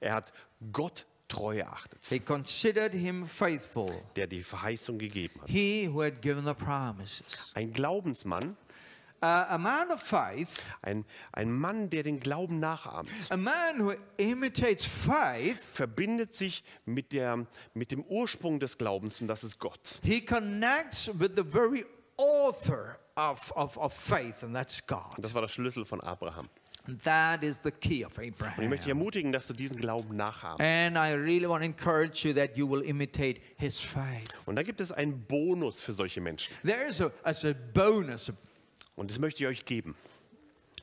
[0.00, 0.32] er hat
[0.72, 5.48] Gott treu erachtet, he considered him faithful, der die Verheißung gegeben hat.
[5.50, 7.50] he who had given the promises.
[7.54, 8.56] Ein Glaubensmann,
[9.24, 14.84] a man of faith, ein, ein Mann, der den Glauben nachahmt, a man who imitates
[14.84, 19.98] faith, verbindet sich mit, der, mit dem Ursprung des Glaubens und das ist Gott.
[20.02, 21.84] he connects with the very
[22.16, 25.24] author of, of, of faith, and that's Und God.
[25.24, 26.48] das war der Schlüssel von Abraham.
[26.86, 28.68] And that is the key of Und ich Abraham.
[28.68, 30.60] möchte dich ermutigen, dass du diesen Glauben nachahmst.
[30.60, 34.46] And I really want to encourage you that you will imitate his faith.
[34.46, 36.54] Und da gibt es einen Bonus für solche Menschen.
[36.62, 38.30] There is a, as a bonus,
[38.96, 39.94] Und das möchte ich euch geben.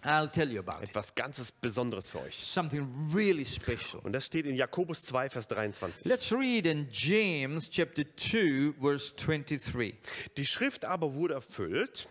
[0.04, 0.82] I'll tell you about.
[0.84, 2.36] Etwas ganzes Besonderes für euch.
[2.44, 4.02] Something really special.
[4.04, 6.06] Und das steht in Jakobus 2, Vers 23.
[6.06, 9.94] Let's read in James chapter 2, verse 23.
[10.38, 12.10] Die Schrift aber wurde erfüllt,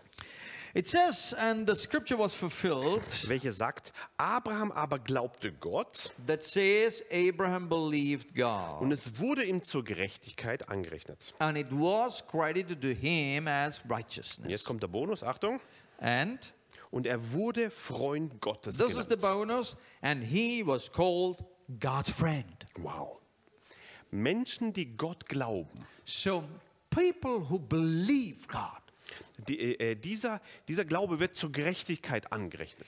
[0.73, 7.03] It says, and the scripture was fulfilled welche sagt, Abraham aber glaubte Gott that says,
[7.11, 11.33] Abraham believed God, und es wurde ihm zur Gerechtigkeit angerechnet.
[11.39, 14.63] and it was credited to him as Und jetzt righteousness.
[14.63, 15.59] kommt der Bonus, Achtung.
[16.01, 16.53] And
[16.91, 19.21] Und er wurde Freund Gottes this is the genannt.
[19.21, 21.41] bonus, and he was called
[21.79, 22.65] God's friend.
[22.77, 23.19] Wow.
[24.11, 26.43] Menschen, die Gott glauben, So
[26.89, 28.81] people who believe God,
[29.47, 32.87] die, äh, dieser, dieser Glaube wird zur Gerechtigkeit angerechnet.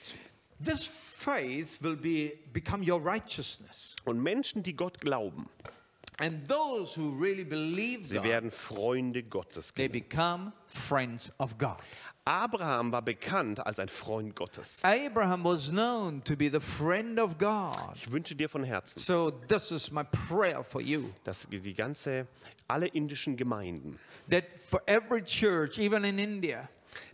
[0.62, 3.96] this faith will be become your righteousness.
[4.04, 5.48] Und Menschen, die Gott glauben,
[6.18, 10.08] And those who really believe sie God, werden Freunde Gottes they genannt.
[10.10, 11.78] become friends of God.
[12.26, 14.80] Abraham war bekannt als ein Freund Gottes.
[14.82, 17.76] Abraham was known to be the friend of God.
[17.96, 22.26] Ich wünsche dir von Herzen, So this is my prayer for you dass die ganze,
[22.66, 23.98] alle indischen Gemeinden,
[24.30, 26.66] that for every church, even in India,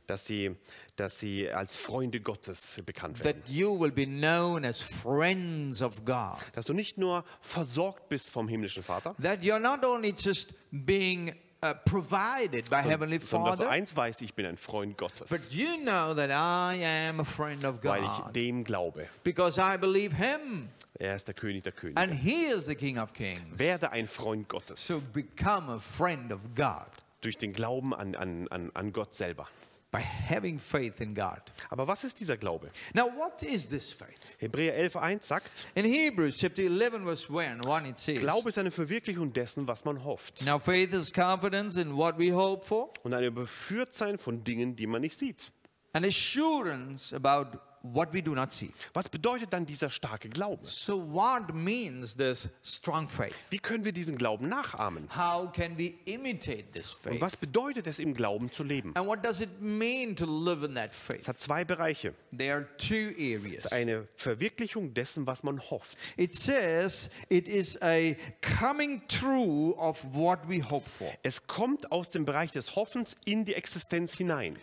[0.06, 0.54] dass sie,
[0.94, 3.42] dass sie als Freunde Gottes bekannt that werden.
[3.48, 6.38] you will be known as friends of God.
[6.54, 11.34] Dass du nicht nur versorgt bist vom himmlischen Vater, That you're not only just being
[11.62, 15.30] uh, provided by Heavenly sondern dass du Father, eins weißt, ich bin ein Freund Gottes,
[15.30, 19.08] but you know that I am a friend of weil ich God dem glaube.
[19.24, 20.68] because I believe Him
[20.98, 21.98] Er ist der König der Könige.
[22.00, 23.40] and He is the King of Kings.
[23.58, 26.86] Werde ein Freund Gottes So become a friend of God
[27.22, 29.46] durch den Glauben an, an, an, an Gott selber.
[29.92, 31.40] By having faith in God.
[31.68, 32.68] Aber was ist dieser Glaube?
[32.94, 34.36] Now, what is this faith?
[34.38, 38.70] Hebräer 11.1 sagt, In Hebrews chapter 11, verse 1, 1 it says, Glaube ist eine
[38.70, 40.44] Verwirklichung dessen, was man hofft.
[40.44, 44.86] Now faith is confidence in what we hope for, Und ein Überführtsein von Dingen, die
[44.86, 45.50] man nicht sieht.
[45.92, 48.70] and assurance about what we do not see.
[48.92, 50.66] Was bedeutet dann dieser starke Glaube?
[50.66, 53.34] So, what means this strong faith?
[53.50, 55.08] Wie können wir diesen Glauben nachahmen?
[55.16, 57.40] How can we imitate this Und was faith?
[57.40, 58.92] bedeutet es, im Glauben zu leben?
[58.96, 61.28] And what does it mean to live in that Es faith?
[61.28, 62.14] hat zwei Bereiche.
[62.36, 63.66] There are two areas.
[63.72, 65.96] Eine Verwirklichung dessen, was man hofft.
[66.16, 71.12] It says it is a coming true of what we hope for.
[71.22, 74.58] Es kommt aus dem Bereich des Hoffens in die Existenz hinein.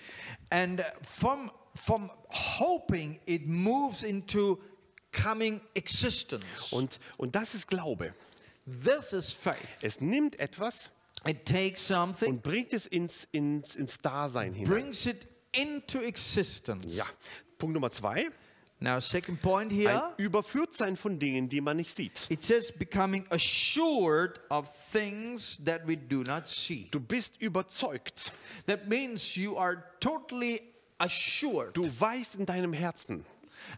[0.49, 4.60] And from, from hoping, it moves into
[5.12, 6.72] coming existence.
[6.72, 8.13] Und, und das ist Glaube.
[8.66, 9.80] This is faith.
[9.82, 10.90] Es nimmt etwas
[11.26, 14.70] It takes something, und bringt es ins, ins, ins Dasein hinein.
[14.70, 16.96] brings it into existence.
[16.96, 17.06] Ja.
[17.58, 18.30] Punkt Nummer zwei.
[18.80, 20.13] Now, second point Ein here.
[20.18, 22.28] Überführtsein von Dingen, die man nicht sieht.
[22.30, 26.88] It says becoming assured of things that we do not see.
[26.92, 28.32] Du bist überzeugt.
[28.68, 30.62] That means you are totally
[30.97, 31.75] assured.
[31.75, 33.25] Du weißt in deinem Herzen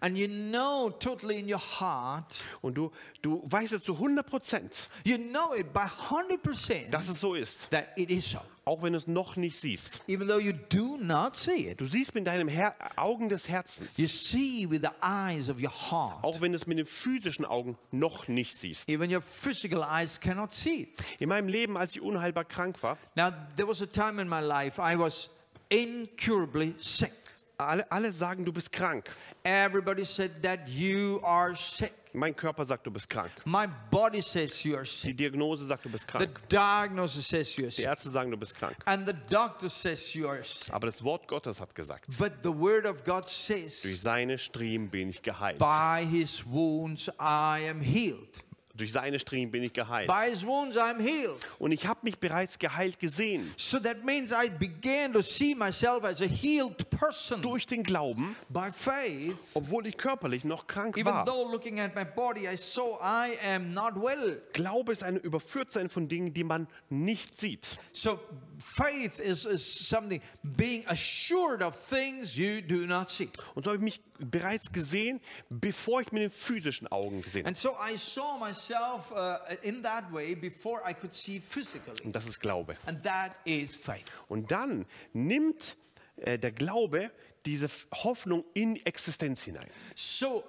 [0.02, 4.90] And you know totally in your heart, und du, du weißt es zu 100 Prozent,
[5.06, 7.70] you know it by 100% dass es so ist.
[7.72, 8.40] that it is so.
[8.66, 10.02] Auch wenn du es noch nicht siehst.
[10.08, 13.98] Even though you do not see it, Du siehst mit deinen Her Augen des Herzens.
[13.98, 16.24] you see with the eyes of your heart.
[16.24, 18.88] Auch wenn du es mit den physischen Augen noch nicht siehst.
[18.90, 21.04] Even your physical eyes cannot see it.
[21.20, 24.42] In meinem Leben, als ich unheilbar krank war, Now, there was a time in my
[24.42, 25.30] life I was
[25.70, 27.14] incurably sick.
[27.60, 29.10] alle, alle sagen, du bist krank.
[29.44, 31.94] Everybody said that you are sick.
[32.14, 33.30] Mein Körper sagt, du bist krank.
[33.46, 35.18] My body says you are Die sick.
[35.18, 37.86] Diagnose sagt, du bist The diagnosis says you are Die sick.
[37.86, 38.76] Ärzte sagen, du bist krank.
[38.86, 40.74] And the doctor says you are sick.
[40.74, 44.90] Aber das Wort Gottes hat gesagt, But the word of God durch says, seine Striemen
[44.90, 45.60] bin ich geheilt.
[45.60, 48.44] by his wounds I am healed.
[48.80, 50.08] Durch seine Striemen bin ich geheilt.
[50.08, 51.36] By his wounds I am healed.
[51.60, 53.54] Und ich habe mich bereits geheilt gesehen.
[53.58, 58.36] So that means I began to see myself as a healed person Durch den Glauben,
[58.48, 59.36] by faith.
[59.54, 61.26] obwohl ich körperlich noch krank Even war.
[61.26, 64.42] though looking at my body, I saw I am not well.
[64.54, 67.78] Glaube ist ein Überführtsein von Dingen, die man nicht sieht.
[67.92, 68.18] So
[68.60, 73.30] faith is, is something being assured of things you do not see.
[73.56, 77.48] Und so habe ich mich bereits gesehen, bevor ich mit den physischen Augen gesehen habe.
[77.48, 82.02] And so I saw myself uh, in that way before I could see physically.
[82.04, 82.78] Und das ist Glaube.
[82.86, 84.06] And that is faith.
[84.28, 85.78] Und dann nimmt
[86.18, 87.12] äh, der Glaube
[87.46, 87.70] diese
[88.04, 89.70] Hoffnung in Existenz hinein.
[89.96, 90.44] So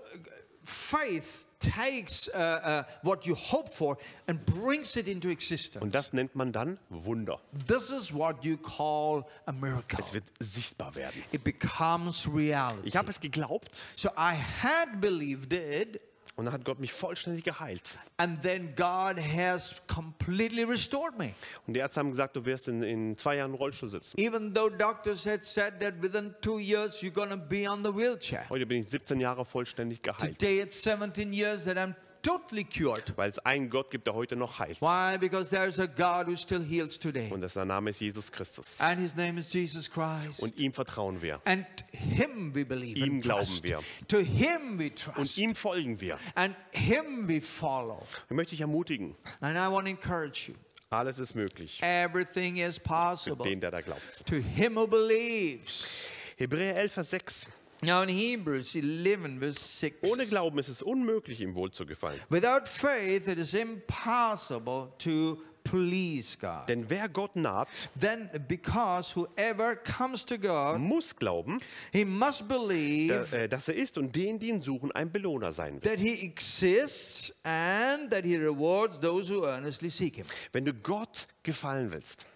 [0.62, 5.82] faith takes uh, uh, what you hope for and brings it into existence.
[5.82, 7.38] Und das nennt man dann Wunder.
[7.66, 9.98] this is what you call a miracle.
[9.98, 11.22] Es wird sichtbar werden.
[11.32, 12.88] It becomes reality.
[12.88, 16.00] Ich habe es geglaubt So I had believed it,
[16.36, 17.96] und dann hat Gott mich vollständig geheilt.
[18.18, 21.34] and then God has completely restored me.
[21.66, 24.18] Und die Ärzte haben gesagt, du wirst in, in zwei Jahren im Rollstuhl sitzen.
[24.18, 28.48] Even though doctors had said that within two years you're to be on the wheelchair.
[28.48, 30.38] Heute bin ich 17 Jahre vollständig geheilt.
[30.38, 33.16] Today it's 17 years that I'm totally cured.
[33.16, 34.80] Weil es einen Gott gibt, der heute noch heilt.
[34.80, 35.18] Why?
[35.18, 37.30] Because there's a God who still heals today.
[37.32, 38.80] Und sein Name ist Jesus Christus.
[38.80, 40.42] And his name is Jesus Christ.
[40.42, 41.40] Und ihm vertrauen wir.
[41.44, 43.64] And him we believe Ihm and glauben trust.
[43.64, 43.80] wir.
[44.08, 45.38] To him we Und trust.
[45.38, 46.18] ihm folgen wir.
[46.34, 48.02] And him we follow.
[48.28, 50.54] Ich möchte dich ermutigen, And I want to encourage you.
[50.90, 51.80] alles ist möglich.
[51.82, 54.26] Everything is Für possible den, der da glaubt.
[54.26, 56.08] to him who believes.
[56.36, 57.48] Hebräer 11, Vers 6.
[57.82, 60.10] Now in Hebrews 11 verse 6.
[60.12, 62.18] Ohne Glauben ist es unmöglich, ihm wohl zu gefallen.
[62.28, 66.68] Without faith it is impossible to please God.
[66.68, 71.60] Denn wer Gott naht, Then because whoever comes to God, muss glauben,
[71.92, 75.52] he must believe da- äh, dass er ist und denen, die ihn suchen, ein Belohner
[75.52, 75.84] sein wird.
[75.84, 80.26] that he exists and that he rewards those who earnestly seek him.
[80.52, 82.26] Wenn du Gott gefallen willst,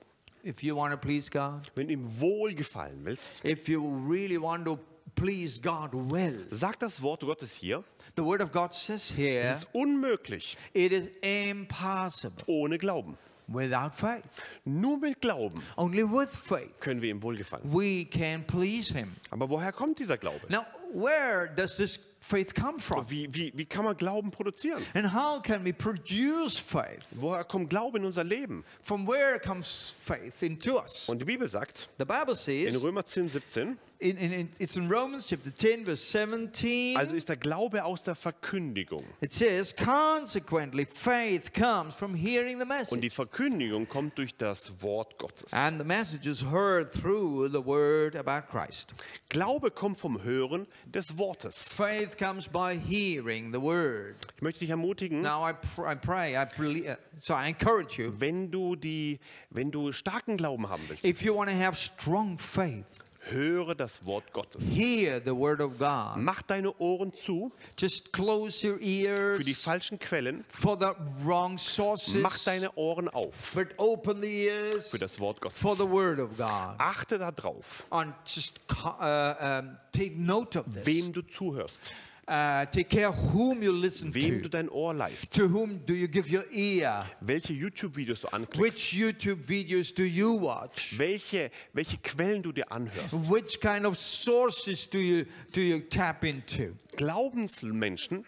[0.47, 4.39] If you want to please God, wenn du ihm wohl gefallen willst, if you really
[4.41, 4.79] want to
[5.15, 7.85] please God well, sagt das Wort Gottes hier,
[8.17, 13.17] the word of God says es here, ist unmöglich it is impossible ohne Glauben.
[13.47, 14.25] without faith.
[14.65, 17.65] Nur mit Glauben Only with faith können wir ihm wohlgefallen.
[17.73, 19.15] we can please him.
[19.31, 20.41] Aber woher kommt dieser Glaube?
[20.49, 23.05] Now, where does this faith come from?
[23.11, 24.83] Wie, wie, wie kann man Glauben produzieren?
[24.95, 27.21] And how can we produce faith?
[27.21, 28.65] Woher kommt Glaube in unser Leben?
[28.83, 31.09] From where comes faith into us?
[31.09, 32.37] Und die Bibel sagt The Bible in
[32.73, 36.97] says, Römer 10, 17, in, in, it's in Romans chapter 10, verse 17.
[36.97, 39.05] also ist der Glaube aus der Verkündigung.
[39.21, 43.01] It says, consequently, faith comes from hearing the Und message.
[43.01, 45.53] die Verkündigung kommt durch das Wort Gottes.
[45.53, 48.95] And the message is heard through the word about Christ.
[49.29, 51.57] Glaube kommt vom Hören des Wortes.
[51.57, 54.17] Faith comes by hearing the word.
[54.37, 57.99] Ich möchte dich ermutigen, Now I, pr- I pray, I believe, uh, so I encourage
[57.99, 58.13] you.
[58.19, 59.19] wenn du, die,
[59.51, 62.85] wenn du starken Glauben haben willst, If you want to have strong faith,
[63.31, 64.65] höre das Wort Gottes.
[64.75, 66.17] hear the word of God.
[66.17, 70.45] Mach deine Ohren zu Just close your für die ears falschen Quellen.
[70.49, 70.93] for the
[71.25, 75.59] wrong Mach sources, deine Ohren auf but open the ears für das Wort Gottes.
[75.59, 76.75] for the word of God.
[76.79, 80.87] Achte darauf, And just uh, um, take note of this.
[80.87, 81.93] wem du zuhörst,
[82.27, 84.41] Uh, take care whom you listen wem to.
[84.43, 87.05] du dein Ohr leist, To whom do you give your ear?
[87.21, 90.99] welche YouTube-Videos du anklickst, Which YouTube videos do you watch?
[90.99, 93.13] welche, welche Quellen du dir anhörst.
[93.31, 96.75] Which kind of sources do you do you tap into?
[96.97, 98.25] Glaubensmenschen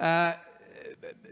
[0.00, 0.32] Uh,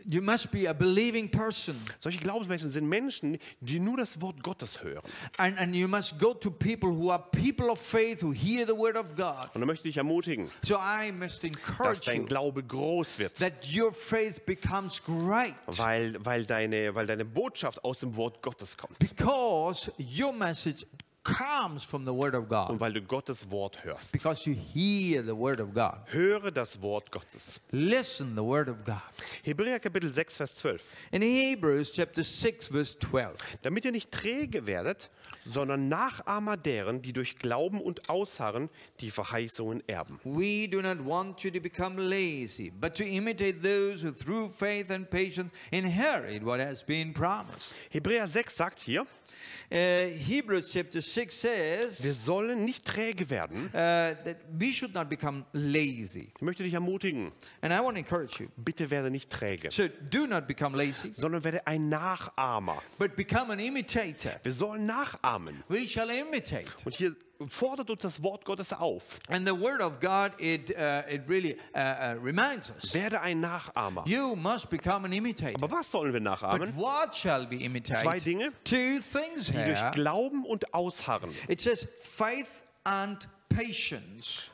[0.06, 1.76] you must be a believing person.
[2.00, 5.02] Solche Glaubensmenschen sind Menschen, die nur das Wort Gottes hören.
[5.36, 8.76] And, and you must go to people who are people of faith who hear the
[8.76, 9.50] word of God.
[9.54, 13.34] Und da möchte ich ermutigen, So I must dass encourage dein you Glaube groß wird,
[13.36, 18.76] that your faith becomes great weil, weil, deine, weil deine Botschaft aus dem Wort Gottes
[18.76, 20.86] kommt because your message
[21.36, 22.80] comes from the word of und God.
[22.80, 24.12] weil du Gottes Wort hörst.
[24.12, 25.98] Because you hear the word of God.
[26.06, 27.60] Höre das Wort Gottes.
[27.70, 29.02] Listen the word of God.
[29.42, 30.82] Hebräer Kapitel 6, Vers 12.
[31.12, 33.36] In Hebrews chapter 6 verse 12.
[33.62, 35.10] Damit ihr nicht träge werdet,
[35.44, 38.68] sondern Nachahmer deren, die durch Glauben und Ausharren
[39.00, 40.20] die Verheißungen erben.
[40.24, 44.90] We do not want you to become lazy, but to imitate those who through faith
[44.90, 47.74] and patience inherit what has been promised.
[47.90, 49.06] Hebräer 6 sagt hier,
[49.70, 49.74] Uh,
[50.08, 51.50] Hebrews chapter 6 wir
[51.90, 53.66] says sollen nicht träge werden.
[53.66, 56.32] uh, that we should not become lazy.
[56.36, 58.48] Ich möchte dich ermutigen, And I want to encourage you.
[58.56, 62.80] bitte werde nicht träge, So do not become lazy, sondern werde ein Nachahmer.
[62.98, 64.32] but become an imitator.
[64.42, 65.62] Wir sollen nachahmen.
[65.68, 66.64] We shall imitate.
[66.84, 67.14] Und hier
[67.50, 69.18] fordert uns das Wort Gottes auf.
[69.28, 72.92] And the word of God, it, uh, it really uh, uh, reminds us.
[72.94, 74.04] Werde ein Nachahmer.
[74.06, 75.62] You must become an imitator.
[75.62, 76.76] Aber was sollen wir But nachahmen?
[76.76, 78.24] what shall be Zwei imitated?
[78.24, 79.90] Dinge, Two things die durch here.
[79.94, 83.28] Glauben und Ausharren It says faith and.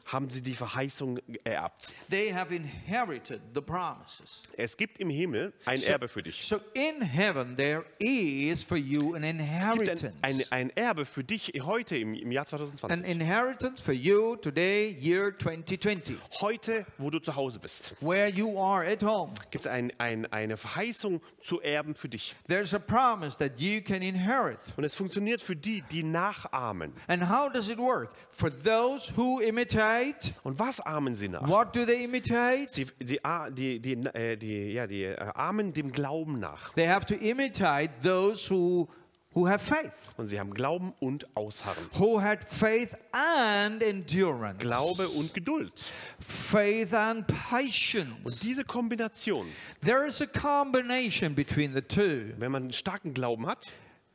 [0.06, 1.92] Haben sie die Verheißung ererbt.
[2.10, 4.44] They have inherited the promises.
[4.56, 6.44] Es gibt im Himmel ein So- Erbe für dich.
[6.44, 10.04] So in heaven there is for you an inheritance.
[10.22, 13.06] ein, ein, ein Erbe für dich heute im, im Jahr An 2020.
[13.08, 16.16] inheritance for you today, year 2020.
[16.40, 19.34] Heute, wo du zu Hause bist, Where you are at home.
[19.50, 22.34] gibt es ein, ein, eine Verheißung zu erben für dich.
[22.48, 24.58] There's a promise that you can inherit.
[24.76, 26.92] Und es funktioniert für die, die nachahmen.
[27.08, 28.14] And how does it work?
[28.30, 28.83] For those
[29.16, 31.46] who imitate, Und was ahmen sie nach?
[31.48, 32.68] what do they imitate?
[32.74, 33.18] Die, die,
[33.50, 36.72] die, die, äh, die, ja, die äh, ahmen dem Glauben nach.
[36.74, 38.88] They have to imitate those who,
[39.34, 41.84] who have faith, Und sie haben Glauben und Ausharren.
[41.98, 45.72] who had faith and endurance, Glaube und Geduld.
[46.20, 48.40] faith and Und patience.
[48.40, 49.46] diese Kombination,
[49.84, 52.32] There is a combination between the two.
[52.38, 53.72] wenn man einen starken Glauben hat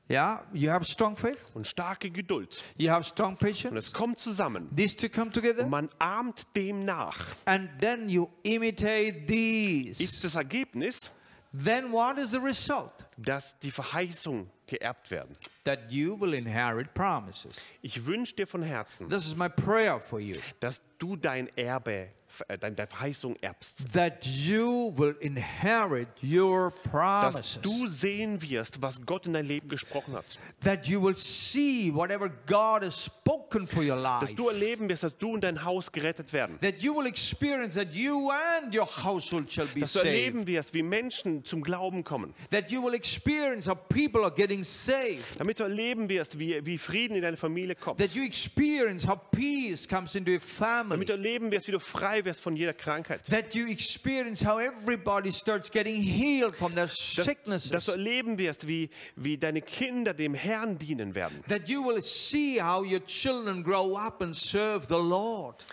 [0.10, 3.76] Yeah, you have strong faith, und starke Geduld, you have strong und patience.
[3.78, 8.28] es kommt zusammen, These two come together, und man ahmt dem nach, and then you
[8.43, 10.22] imitate ist these.
[10.24, 11.12] das Ergebnis,
[11.51, 12.91] Then what is the result?
[13.18, 15.34] dass die Verheißungen geerbt werden.
[15.70, 17.70] That you will inherit promises.
[17.84, 20.36] Ich wünsche dir von Herzen, This is my prayer for you.
[20.59, 22.07] dass du dein Erbe,
[22.47, 23.93] äh, deine Verheißung erbst.
[23.93, 27.59] That you will inherit your Dass promises.
[27.61, 30.26] du sehen wirst, was Gott in dein Leben gesprochen hat.
[30.63, 34.26] That you will see whatever God has spoken for your life.
[34.26, 36.59] Dass du erleben wirst, dass du und dein Haus gerettet werden.
[36.59, 38.30] That you will experience that you
[38.61, 40.09] and your household shall be Dass du saved.
[40.11, 42.34] erleben wirst, wie Menschen zum Glauben kommen.
[42.51, 45.39] That you will experience how people are getting saved.
[45.39, 47.99] Damit du erleben wirst, wie, wie Frieden in deine Familie kommt.
[47.99, 50.89] That you experience how peace comes into your family.
[50.91, 53.26] Damit du erleben wirst, wie du frei wirst von jeder Krankheit.
[53.30, 57.86] That you experience how everybody starts getting healed from their Dass, dass sicknesses.
[57.86, 61.43] du erleben wirst, wie, wie deine Kinder dem Herrn dienen werden.
[61.47, 65.66] That you will see how your children grow up and serve the Lord.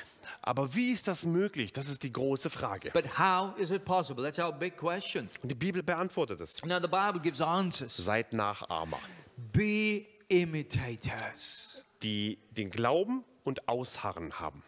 [0.42, 1.72] Aber wie ist das möglich?
[1.72, 2.90] Das ist die große Frage.
[2.92, 4.22] But how is it possible?
[4.22, 5.28] That's our big question.
[5.42, 6.62] Und die Bibel beantwortet es.
[6.64, 7.96] Now, the Bible gives answers.
[7.96, 9.00] Seid Nachahmer,
[9.36, 14.62] Be imitators die den Glauben und Ausharren haben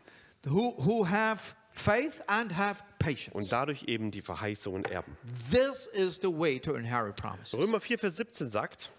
[0.46, 3.34] who, who have faith and have patience.
[3.34, 5.16] und dadurch eben die Verheißungen erben.
[5.50, 7.54] This is the way to inherit promises.
[7.54, 8.90] Römer 4, Vers 17 sagt,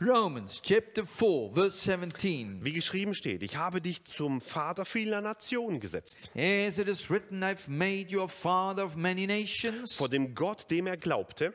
[0.00, 2.64] Romans chapter 4, verse 17.
[2.64, 7.42] wie geschrieben steht, ich habe dich zum Vater vieler Nationen gesetzt, As it is written,
[7.42, 9.94] I've made you a father of many nations.
[9.94, 11.52] vor dem Gott, dem er glaubte,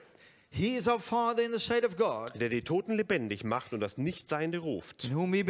[0.52, 3.82] He is our father in the sight of God, der die Toten lebendig macht und
[3.82, 5.46] das Nichtseiende ruft, wie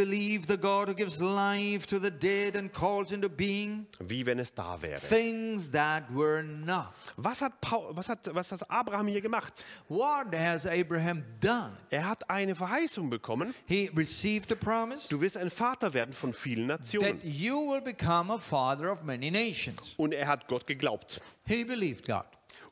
[4.26, 5.00] wenn es da wäre.
[5.00, 6.90] things that were not.
[7.16, 9.64] Was hat, Paul, was hat, was hat Abraham hier gemacht?
[9.88, 11.72] What has Abraham done?
[11.90, 16.34] Er hat eine Verheißung bekommen, He received a promise du wirst ein Vater werden von
[16.34, 17.20] vielen that Nationen.
[17.24, 19.94] you will become a father of many nations.
[19.96, 21.22] Und er hat Gott geglaubt.
[21.48, 22.26] He believed God.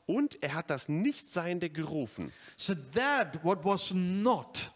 [0.08, 2.32] Und er hat das Nichtseiende gerufen.
[2.56, 4.72] So that what was not,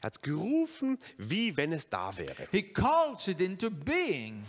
[0.00, 2.48] Er hat gerufen, wie wenn es da wäre.
[2.52, 4.44] he calls it into being.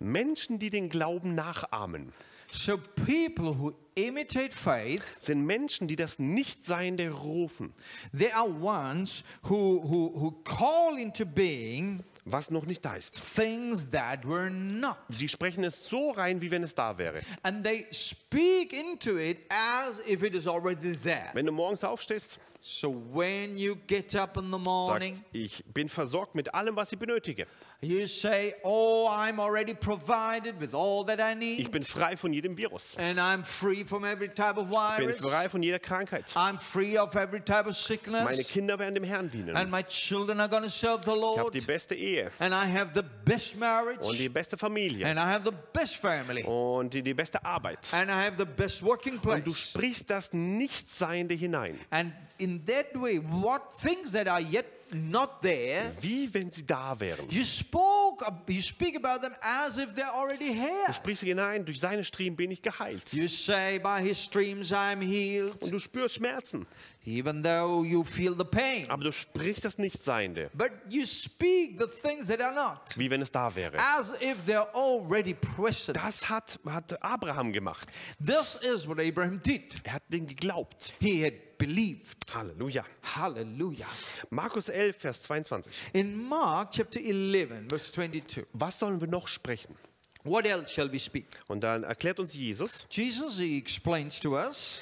[0.00, 2.12] Menschen, die den Glauben nachahmen,
[2.50, 7.74] So people who imitate faith, sind Menschen, die das Nichtseiende rufen,
[8.16, 12.02] they are ones who, who, who call into being
[12.32, 13.14] was noch nicht da ist.
[13.20, 14.96] things that were not.
[15.08, 17.20] Sie sprechen es so rein, wie wenn es da wäre.
[17.42, 21.30] And they speak into it as if it is already there.
[21.32, 25.88] Wenn du morgens aufstehst, So when you get up in the morning, sagst, ich bin
[25.88, 27.46] versorgt mit allem, was ich benötige.
[27.80, 31.70] you say, Oh, I'm already provided with all that I Ich need.
[31.70, 32.96] bin frei von jedem Virus.
[32.98, 35.20] And I'm free from every type of Ich bin virus.
[35.24, 36.24] frei von jeder Krankheit.
[36.34, 38.48] I'm free of every type of Meine sickness.
[38.48, 39.54] Kinder werden dem Herrn dienen.
[39.56, 41.54] And my children are going to serve the Ich habe Lord.
[41.54, 44.18] die beste Ehe And I have the best und marriage.
[44.18, 46.42] die beste Familie And I have the best family.
[46.42, 47.78] und die, die beste Arbeit.
[47.92, 49.70] And I have the best working Und du place.
[49.70, 55.92] sprichst das Nichtseiende hinein, And in that way, what things that are yet not there,
[56.00, 57.26] wie wenn sie da wären.
[57.30, 60.86] you spoke, you speak about them as if they're already here.
[60.86, 63.12] Du sprichst hinein, durch seine Striemen bin ich geheilt.
[63.12, 66.66] You say, by his streams I'm healed, Und du spürst Schmerzen,
[67.04, 68.88] even though you feel the pain.
[68.88, 73.20] aber du sprichst das Nichtseiende, But you speak the things that are not, wie wenn
[73.20, 73.76] es da wäre.
[73.78, 75.98] as if they're already present.
[75.98, 77.88] Das hat, hat Abraham gemacht.
[78.24, 79.82] This is what Abraham did.
[79.84, 80.94] Er hat den geglaubt.
[80.98, 82.26] He had believed.
[82.32, 82.84] Halleluja.
[83.02, 83.86] Hallelujah.
[84.30, 85.72] Markus 11, Vers 22.
[85.92, 89.74] In Mark chapter 11, verse 22, Was sollen wir noch sprechen?
[90.24, 91.26] what else shall we speak?
[91.48, 94.80] Und dann erklärt uns Jesus, Jesus, he explains to us,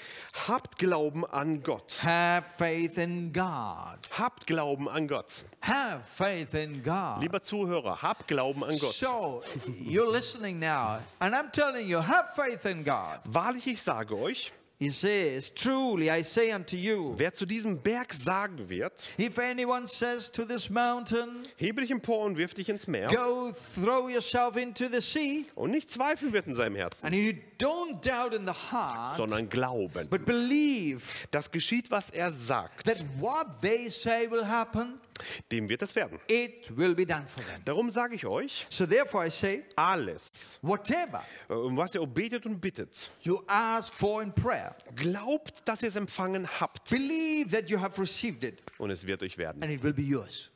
[0.49, 2.01] habt Glauben an Gott.
[2.03, 3.99] have faith in God.
[4.11, 5.45] Habt Glauben an Gott.
[5.61, 7.21] Have faith in God.
[7.23, 8.93] Lieber Zuhörer, habt Glauben an Gott.
[8.93, 9.43] So,
[9.79, 13.21] you're listening now, and I'm telling you, have faith in God.
[13.25, 18.13] Wahrlich, ich sage euch, He says, Truly, I say unto you, wer zu diesem Berg
[18.13, 22.87] sagen wird, if anyone says to this mountain, hebe dich empor und wirf dich ins
[22.87, 27.15] Meer, Go throw yourself into the sea, und nicht zweifeln wird in seinem Herzen, and
[27.15, 30.09] you don't doubt in the heart, sondern glauben.
[30.11, 32.85] but believe Das geschieht, was er sagt.
[32.85, 35.01] that what they say will happen,
[35.51, 36.19] Dem wird es werden.
[36.29, 37.63] it will be done for them.
[37.65, 42.47] Darum sage ich euch, So therefore I say, alles, whatever äh, um was ihr betet
[42.47, 47.69] und bittet, you ask for in prayer, glaubt, dass ihr es empfangen habt, believe that
[47.71, 49.63] you have received it, und es wird euch werden.
[49.63, 50.51] and it will be yours.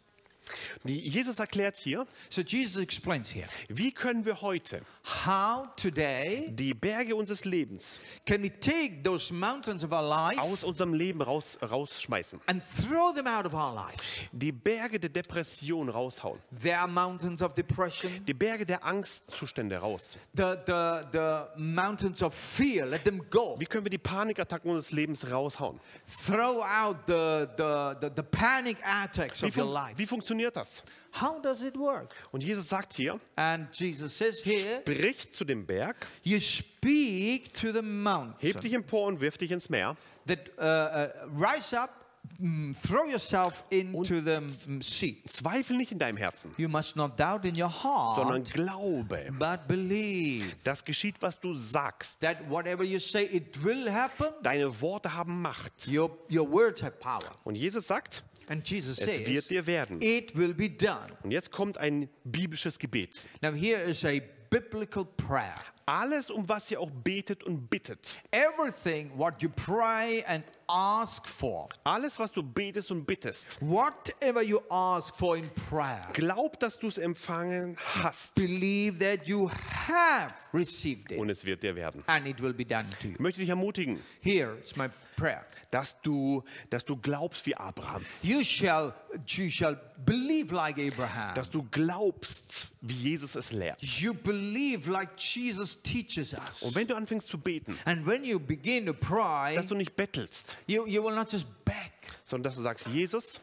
[0.84, 4.82] Jesus erklärt hier, So Jesus explains here wie können wir heute
[5.24, 10.66] how today die Berge unseres Lebens can we take those mountains of our aus life
[10.66, 12.40] unserem Leben raus, rausschmeißen.
[12.46, 14.02] and throw them out of our lives.
[14.32, 16.38] Die Berge der Depression raushauen.
[16.62, 20.16] There are mountains of depression, Die Berge der Angstzustände raus.
[20.34, 23.56] the, the, the mountains of fear, let them go.
[23.58, 25.80] Wie können wir die Panikattacken unseres Lebens raushauen?
[26.26, 29.94] Throw out the, the, the, the panic attacks Wie, of your life.
[29.96, 30.82] wie funktioniert das?
[31.20, 32.14] How does it work?
[32.30, 37.72] Und Jesus sagt hier, And Jesus says here, bricht zu dem Berg, you speak to
[37.72, 39.96] the mountain heb dich empor und wirf dich ins Meer.
[40.26, 41.90] that uh, uh, rise up,
[42.38, 45.16] mm, throw yourself into the mm, sea.
[45.26, 49.32] Zweifel nicht in deinem Herzen, You must not doubt in your sondern heart, glaube.
[49.38, 52.20] but believe Das geschieht, was du sagst.
[52.20, 54.26] that whatever you say, it will happen.
[54.42, 55.88] Deine Worte haben Macht.
[55.88, 57.34] Your, your words have power.
[57.44, 60.00] Und Jesus sagt, es says, wird dir werden.
[60.02, 61.08] it will be done.
[61.22, 63.20] Und jetzt kommt ein biblisches Gebet.
[63.42, 64.20] Now, here is a
[64.50, 65.54] biblical prayer.
[65.86, 68.16] Alles, um was ihr auch betet und bittet.
[68.30, 73.58] Everything what you pray and ask for, Alles, was du betest und bittest.
[73.60, 78.36] whatever you ask for in prayer, Glaub, dass du es empfangen hast.
[78.36, 79.48] believe that you
[79.88, 82.04] have received it Und es wird dir werden.
[82.06, 83.14] and it will be done to you.
[83.14, 84.88] Ich möchte dich ermutigen, Here is my
[85.20, 85.44] prayer.
[85.70, 88.04] dass du, dass du glaubst wie Abraham.
[88.22, 88.92] You shall,
[89.26, 91.34] you shall believe like Abraham.
[91.34, 93.80] Dass du glaubst, wie Jesus es lehrt.
[93.82, 96.62] You believe like Jesus teaches us.
[96.62, 99.94] Und wenn du anfängst zu beten, And when you begin to pray, dass du nicht
[99.94, 101.92] bettelst, you, you will not just beg.
[102.24, 103.40] sondern dass du sagst, Jesus,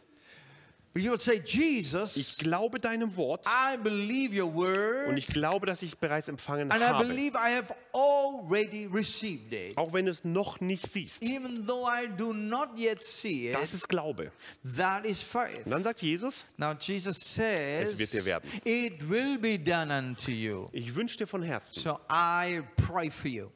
[0.97, 5.09] You will say, ich Jesus, glaube deinem Wort I believe your word.
[5.09, 7.05] und ich glaube, dass ich bereits empfangen And I habe.
[7.05, 9.77] believe I have already received it.
[9.77, 11.21] Auch wenn du es noch nicht siehst.
[11.23, 14.31] Even though I do not yet see Das it, ist Glaube.
[14.75, 15.65] that is faith.
[15.65, 18.49] Und dann sagt Jesus, Now Jesus says, Es wird dir werden.
[18.63, 20.67] it will be done unto you.
[20.71, 23.49] ich wünsche dir von Herzen, So I pray for you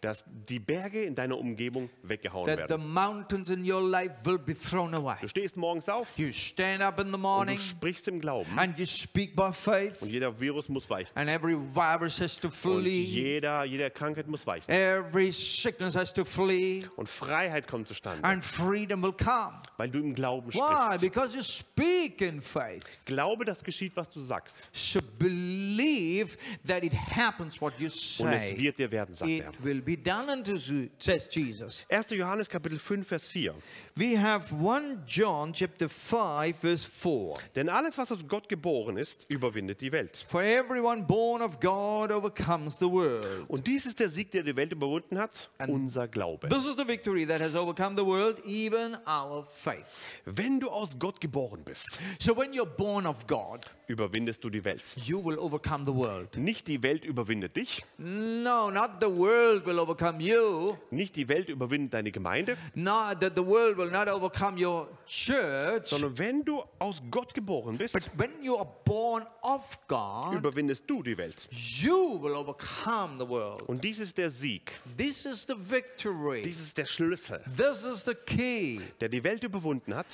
[0.00, 2.92] dass die Berge in deiner Umgebung weggehauen that the werden.
[2.92, 5.16] mountains in your life will be thrown away.
[5.20, 8.46] Du stehst morgens auf You stand up in the und morning du sprichst im Glauben
[8.58, 11.10] and you speak by faith, und jeder Virus muss weichen.
[11.14, 14.70] and every virus has to Und flee, jeder, jede Krankheit muss weichen.
[14.72, 19.60] every sickness has to flee, Und Freiheit kommt zustande, and freedom will come.
[19.76, 20.58] weil du im Glauben Why?
[20.58, 21.00] sprichst.
[21.00, 23.04] Because you speak in faith.
[23.04, 24.56] Glaube, das geschieht, was du sagst.
[24.72, 26.36] So believe
[26.66, 28.56] that it happens what you Und es say.
[28.58, 29.52] wird dir werden, sagt It er.
[29.64, 31.84] will be done unto you, says Jesus.
[31.90, 32.10] 1.
[32.10, 33.54] Johannes Kapitel 5, Vers 4.
[33.96, 37.34] We have 1 John chapter 5 verse verse 4.
[37.54, 40.24] Denn alles, was aus Gott geboren ist, überwindet die Welt.
[40.28, 43.26] For everyone born of God overcomes the world.
[43.48, 46.48] Und dies ist der Sieg, der die Welt überwunden hat, unser Glaube.
[46.48, 49.86] This is the victory that has overcome the world, even our faith.
[50.24, 51.86] Wenn du aus Gott geboren bist,
[52.18, 54.82] So when you're born of God, überwindest du die Welt.
[55.04, 56.36] you will overcome the world.
[56.36, 60.76] Nicht die Welt überwindet dich, No, not the world will overcome you.
[60.90, 65.86] nicht die Welt überwindet deine Gemeinde, Not that the world will not overcome your church.
[65.86, 70.84] sondern wenn du aus Gott geboren bist, But when you are born of God, überwindest
[70.88, 71.48] du die Welt.
[71.50, 73.62] you will overcome the world.
[73.68, 76.42] Und dies ist der Sieg, This is the victory.
[76.42, 80.06] dies ist der Schlüssel, This is the key der die Welt überwunden hat.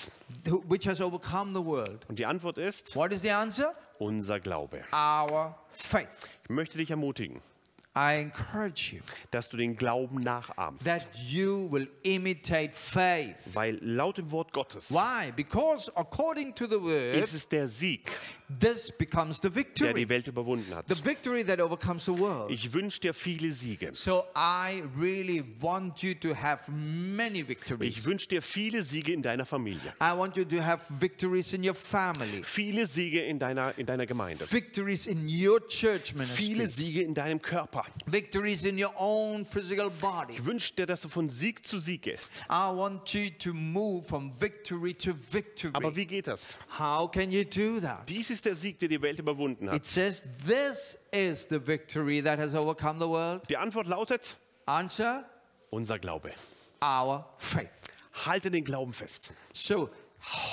[0.68, 2.04] which has overcome the world.
[2.08, 3.74] Und die Antwort ist What is the answer?
[3.98, 4.82] unser Glaube.
[4.92, 6.08] Our faith.
[6.44, 7.40] Ich möchte dich ermutigen,
[7.96, 10.84] I encourage you dass du den Glauben nachahmst.
[10.84, 13.54] that you will imitate faith.
[13.54, 15.30] Weil laut dem Wort Gottes Why?
[15.34, 18.10] Because according to the word, ist es der Sieg,
[18.60, 19.94] this becomes the der victory.
[19.94, 20.88] die Welt überwunden hat.
[20.88, 22.50] The victory that overcomes the world.
[22.50, 23.90] Ich wünsche dir viele Siege.
[23.92, 28.04] So I really want you to have many Ich victories.
[28.04, 29.94] wünsche dir viele Siege in deiner Familie.
[30.00, 34.06] I want you to have victories in your family, Viele Siege in deiner, in deiner
[34.06, 34.44] Gemeinde.
[34.50, 37.83] victories in your church Viele ministry, Siege in deinem Körper.
[38.06, 40.34] Victories in your own physical body.
[40.34, 42.30] Ich wünsche dir, dass du von Sieg zu Sieg gehst.
[42.50, 45.96] I want you to move from victory to Aber victory.
[45.96, 46.58] wie geht das?
[46.78, 48.08] How can you do that?
[48.08, 49.86] Dies ist der Sieg, der die Welt überwunden It hat.
[49.86, 53.42] says, This is the victory that has overcome the world.
[53.48, 55.24] Die Antwort lautet Answer
[55.70, 56.32] unser Glaube.
[56.82, 57.68] our faith.
[58.26, 59.30] Halte den Glauben fest.
[59.52, 59.90] So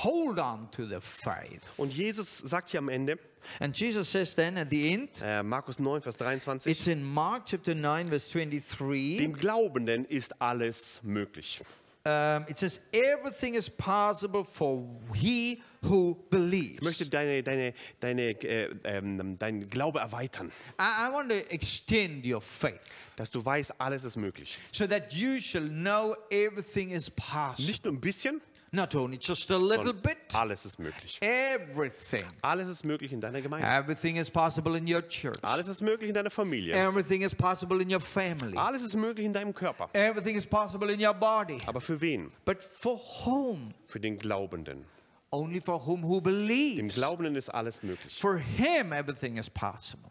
[0.03, 1.61] hold on to the faith.
[1.77, 3.17] Und Jesus sagt hier am Ende,
[3.59, 7.45] And Jesus says then at the end, äh, Markus 9, Vers 23, it's in Mark
[7.45, 9.17] chapter 9, verse 23.
[9.17, 11.61] dem Glaubenden ist alles möglich.
[12.03, 14.83] Um, it says, Everything is possible for
[15.13, 16.77] he who believes.
[16.77, 22.25] Ich möchte deine, deine, deine, äh, ähm, deinen Glaube erweitern, I, I want to extend
[22.25, 24.57] your faith dass du weißt, alles ist möglich.
[24.71, 27.67] so that you shall know everything is possible.
[27.67, 28.41] Nicht nur ein bisschen,
[28.73, 31.19] Not only just a little bit, alles ist möglich.
[31.21, 32.23] everything.
[32.41, 33.67] Alles ist möglich in deiner Gemeinde.
[33.67, 35.43] Everything is possible in your church.
[35.43, 36.73] Alles ist möglich in deiner Familie.
[36.73, 38.57] Everything is possible in your family.
[38.57, 39.89] Alles ist möglich in deinem Körper.
[39.91, 41.61] Everything is possible in your body.
[41.65, 42.31] Aber für wen?
[42.45, 43.73] But for whom?
[43.87, 44.85] Für den Glaubenden.
[45.31, 46.95] Only for whom who Dem believes.
[46.95, 48.17] Glaubenden ist alles möglich.
[48.19, 50.09] For him, everything is possible.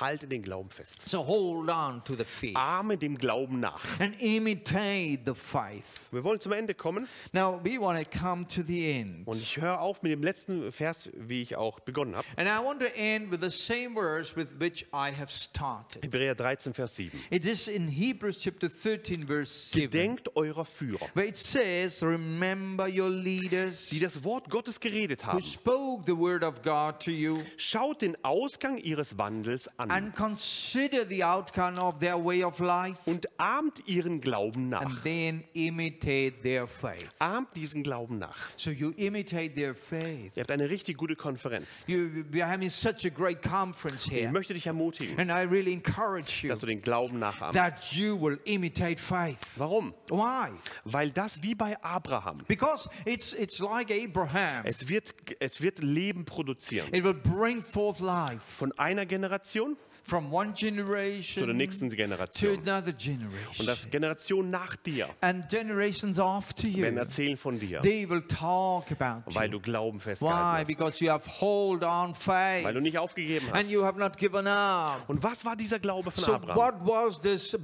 [0.00, 1.08] Halte den Glauben fest.
[1.08, 3.80] So hold on to the faith Ahme dem Glauben nach.
[4.00, 6.08] and imitate the faith.
[6.12, 9.26] Wir wollen zum Ende kommen Now, we want to come to the end.
[9.26, 12.26] und ich höre auf mit dem letzten Vers, wie ich auch begonnen habe.
[12.36, 16.02] And I want to end with the same verse with which I have started.
[16.04, 17.10] Hebräer 13, Vers 7.
[17.30, 22.86] It is in Hebrews chapter 13, verse 7, Gedenkt eurer Führer, where it says, Remember
[22.88, 25.40] your leaders die das Wort Gottes geredet who haben.
[25.42, 31.04] spoke the word of God to you, Schaut den Ausgang ihres Wandels an and consider
[31.08, 35.02] the outcome of their way of life, und ahmt ihren Glauben and nach.
[35.02, 37.08] then imitate their faith.
[37.18, 38.36] Ahmt diesen Glauben nach.
[38.56, 40.36] So you imitate their faith.
[40.36, 41.84] Ihr habt eine richtig gute Konferenz.
[41.86, 45.42] You, we are having such a great conference Ich here, möchte dich ermutigen, and I
[45.48, 47.54] really encourage you dass du den Glauben nachahmst.
[47.54, 49.58] that you will imitate faith.
[49.58, 49.94] Warum?
[50.10, 50.50] Why?
[50.84, 52.38] Weil das wie bei Abraham.
[52.48, 54.64] Because it's, it's like Abraham.
[54.64, 56.86] Es wird, es wird Leben produzieren.
[56.92, 59.75] It will bring forth life Von einer Generation
[60.08, 62.52] from one zu der generation nächsten to Generation.
[62.66, 63.66] another Und generation.
[63.66, 68.84] das Generation nach dir And generations after werden you, erzählen von dir, they will talk
[68.92, 70.02] about weil du Glauben Why?
[70.04, 70.66] festgehalten hast.
[70.68, 73.70] Because you have hold on Weil du faith nicht aufgegeben and hast.
[73.70, 75.08] you have not given up.
[75.08, 76.56] Und was war dieser Glaube von So Abraham?
[76.56, 77.56] what was this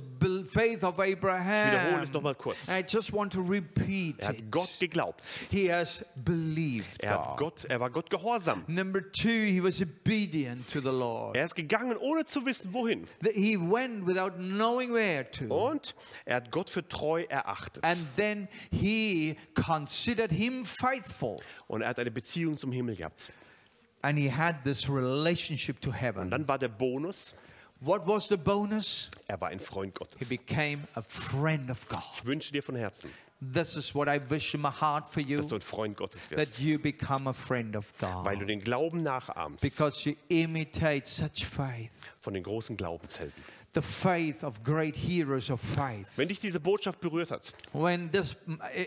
[0.46, 2.02] faith of Ich wiederhole Abraham?
[2.02, 2.68] es nochmal kurz.
[2.68, 5.22] I just want to repeat Er hat Gott geglaubt.
[5.50, 7.36] He has believed Er, hat.
[7.38, 8.64] Gott, er war Gott gehorsam.
[8.66, 11.36] Number two, he was obedient to the Lord.
[11.36, 13.04] Er ist gegangen, ohne zu wissen, wohin.
[13.34, 15.44] He went without knowing where to.
[15.46, 17.84] Und er hat Gott für treu erachtet.
[17.84, 21.40] And then he considered him faithful.
[21.68, 23.32] Und er hat eine Beziehung zum Himmel gehabt.
[24.02, 26.30] And he had this relationship to Und heaven.
[26.30, 27.34] dann war der Bonus,
[27.84, 29.10] What was the bonus?
[29.26, 30.28] er war ein Freund He Gottes.
[30.28, 32.00] became a friend of God.
[32.18, 33.10] Ich wünsche dir von Herzen,
[33.44, 36.28] This is what I wish in my heart for dass you du ein Freund Gottes
[36.28, 36.60] that wirst.
[36.60, 38.48] you become a friend of Weil du God.
[38.50, 43.32] den Glauben nachahmst Because you imitate such faith von den großen Glaubenshelden.
[43.74, 46.18] The faith of great heroes of faith.
[46.18, 48.36] Wenn dich diese Botschaft berührt hat, When this,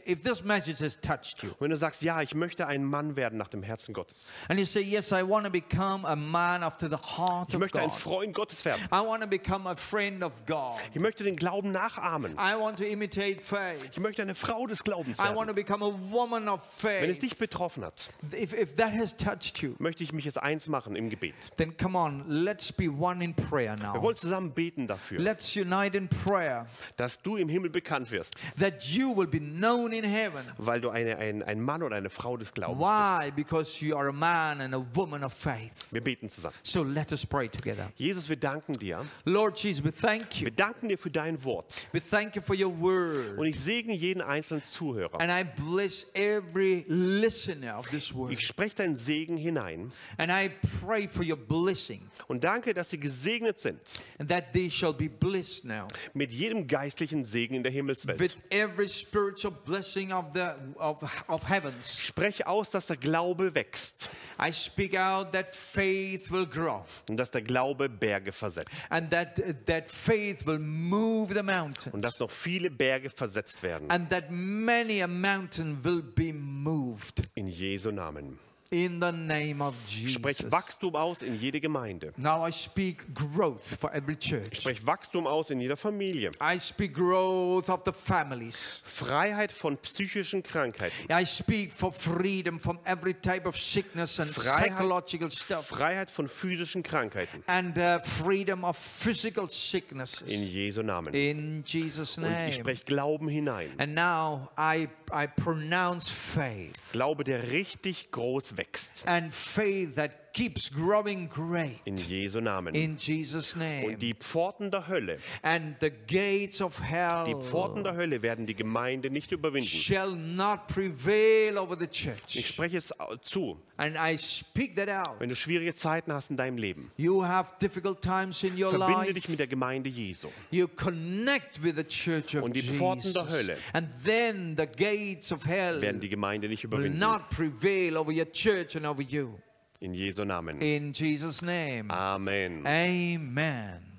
[0.06, 3.38] if this message has touched you, wenn du sagst, ja, ich möchte ein Mann werden
[3.40, 4.32] nach dem Herzen Gottes.
[4.48, 7.62] and you say, Yes, I want to become a man after the heart Ich of
[7.62, 7.98] möchte ein God.
[8.00, 8.82] Freund Gottes werden.
[8.92, 10.80] I want to become a friend of God.
[10.94, 12.34] Ich möchte den Glauben nachahmen.
[12.34, 13.90] I want to imitate faith.
[13.92, 15.56] Ich möchte eine Frau des Glaubens I want to werden.
[15.56, 17.40] become a woman of Wenn es dich faith.
[17.50, 21.10] betroffen hat, If, if that has touched you, möchte ich mich jetzt eins machen im
[21.10, 21.34] Gebet.
[21.58, 24.02] then come on, let's be one in prayer Wir now.
[24.04, 26.68] wollen zusammen beten dafür, Let's unite in prayer
[26.98, 30.46] dass du im Himmel bekannt wirst, that you will be known in heaven.
[30.58, 32.90] weil du eine, ein, ein Mann oder eine Frau des Glaubens bist.
[32.90, 33.32] Why?
[33.32, 35.92] Because you are a man and a woman of faith.
[35.92, 36.56] Wir beten zusammen.
[36.64, 37.92] So let us pray together.
[37.96, 39.06] Jesus, wir danken dir.
[39.26, 40.46] Lord Jesus, we thank you.
[40.46, 41.88] Wir danken dir für dein Wort.
[41.92, 43.38] We thank you for your word.
[43.38, 45.20] Und ich segne jeden einzelnen Zuhörer.
[45.22, 48.32] And I bless every listener of this word.
[48.32, 50.50] Ich spreche deinen Segen hinein And I
[50.82, 53.80] pray for your blessing und danke, dass sie gesegnet sind
[54.20, 58.20] and that they shall be blessed now mit jedem geistlichen Segen in der Himmelswelt.
[58.20, 62.00] with every spiritual blessing of the of, of heavens.
[62.02, 64.10] Spreche aus, dass der Glaube wächst
[64.40, 69.42] I speak out that faith will grow und dass der Glaube Berge versetzt and that
[69.66, 73.90] that faith will move the und mountains dass noch viele Berge versetzt werden.
[73.90, 78.38] and that many a mountain will be moved In Jesu Namen.
[78.84, 80.52] In the name of Sprech Jesus.
[80.52, 82.12] Wachstum aus in jede Gemeinde.
[82.18, 84.60] Now I speak growth for every church.
[84.60, 86.30] Sprech Wachstum aus in jeder Familie.
[86.42, 88.84] I speak growth of the families.
[88.86, 90.94] Freiheit von psychischen Krankheiten.
[91.10, 95.68] I speak for freedom from every type of sickness and Freiheit- psychological stuff.
[95.68, 97.44] Freiheit von physischen Krankheiten.
[97.48, 100.30] And uh, freedom of physical In sicknesses.
[100.30, 101.14] Jesu Namen.
[101.14, 102.54] In Jesus' Und ich name.
[102.54, 103.70] spreche Glauben hinein.
[103.78, 106.92] And now I, I pronounce faith.
[106.92, 109.08] Glaube, der richtig groß wächst.
[109.08, 111.80] And faith that keeps growing great.
[111.86, 112.76] In Jesu Namen.
[112.76, 113.98] In Jesus' Und name.
[113.98, 118.54] die Pforten der Hölle, And the gates of hell die Pforten der Hölle werden die
[118.56, 119.66] Gemeinde nicht überwinden.
[119.68, 122.46] shall not prevail over the Ich church.
[122.48, 123.58] spreche es zu.
[123.78, 125.20] And I speak that out.
[125.20, 129.02] Wenn du schwierige Zeiten hast in deinem Leben, You have difficult times in your verbinde
[129.02, 129.14] life.
[129.14, 130.28] dich mit der Gemeinde Jesu.
[130.52, 133.38] You connect with the church of Und die Pforten der Jesus.
[133.38, 137.00] Hölle And then the gates of hell Werden die Gemeinde nicht will überwinden.
[137.00, 139.38] not prevail over your church and over you.
[139.82, 140.62] In Jesu Namen.
[140.62, 141.92] In Jesus' name.
[141.92, 142.64] Amen.
[142.66, 143.95] Amen.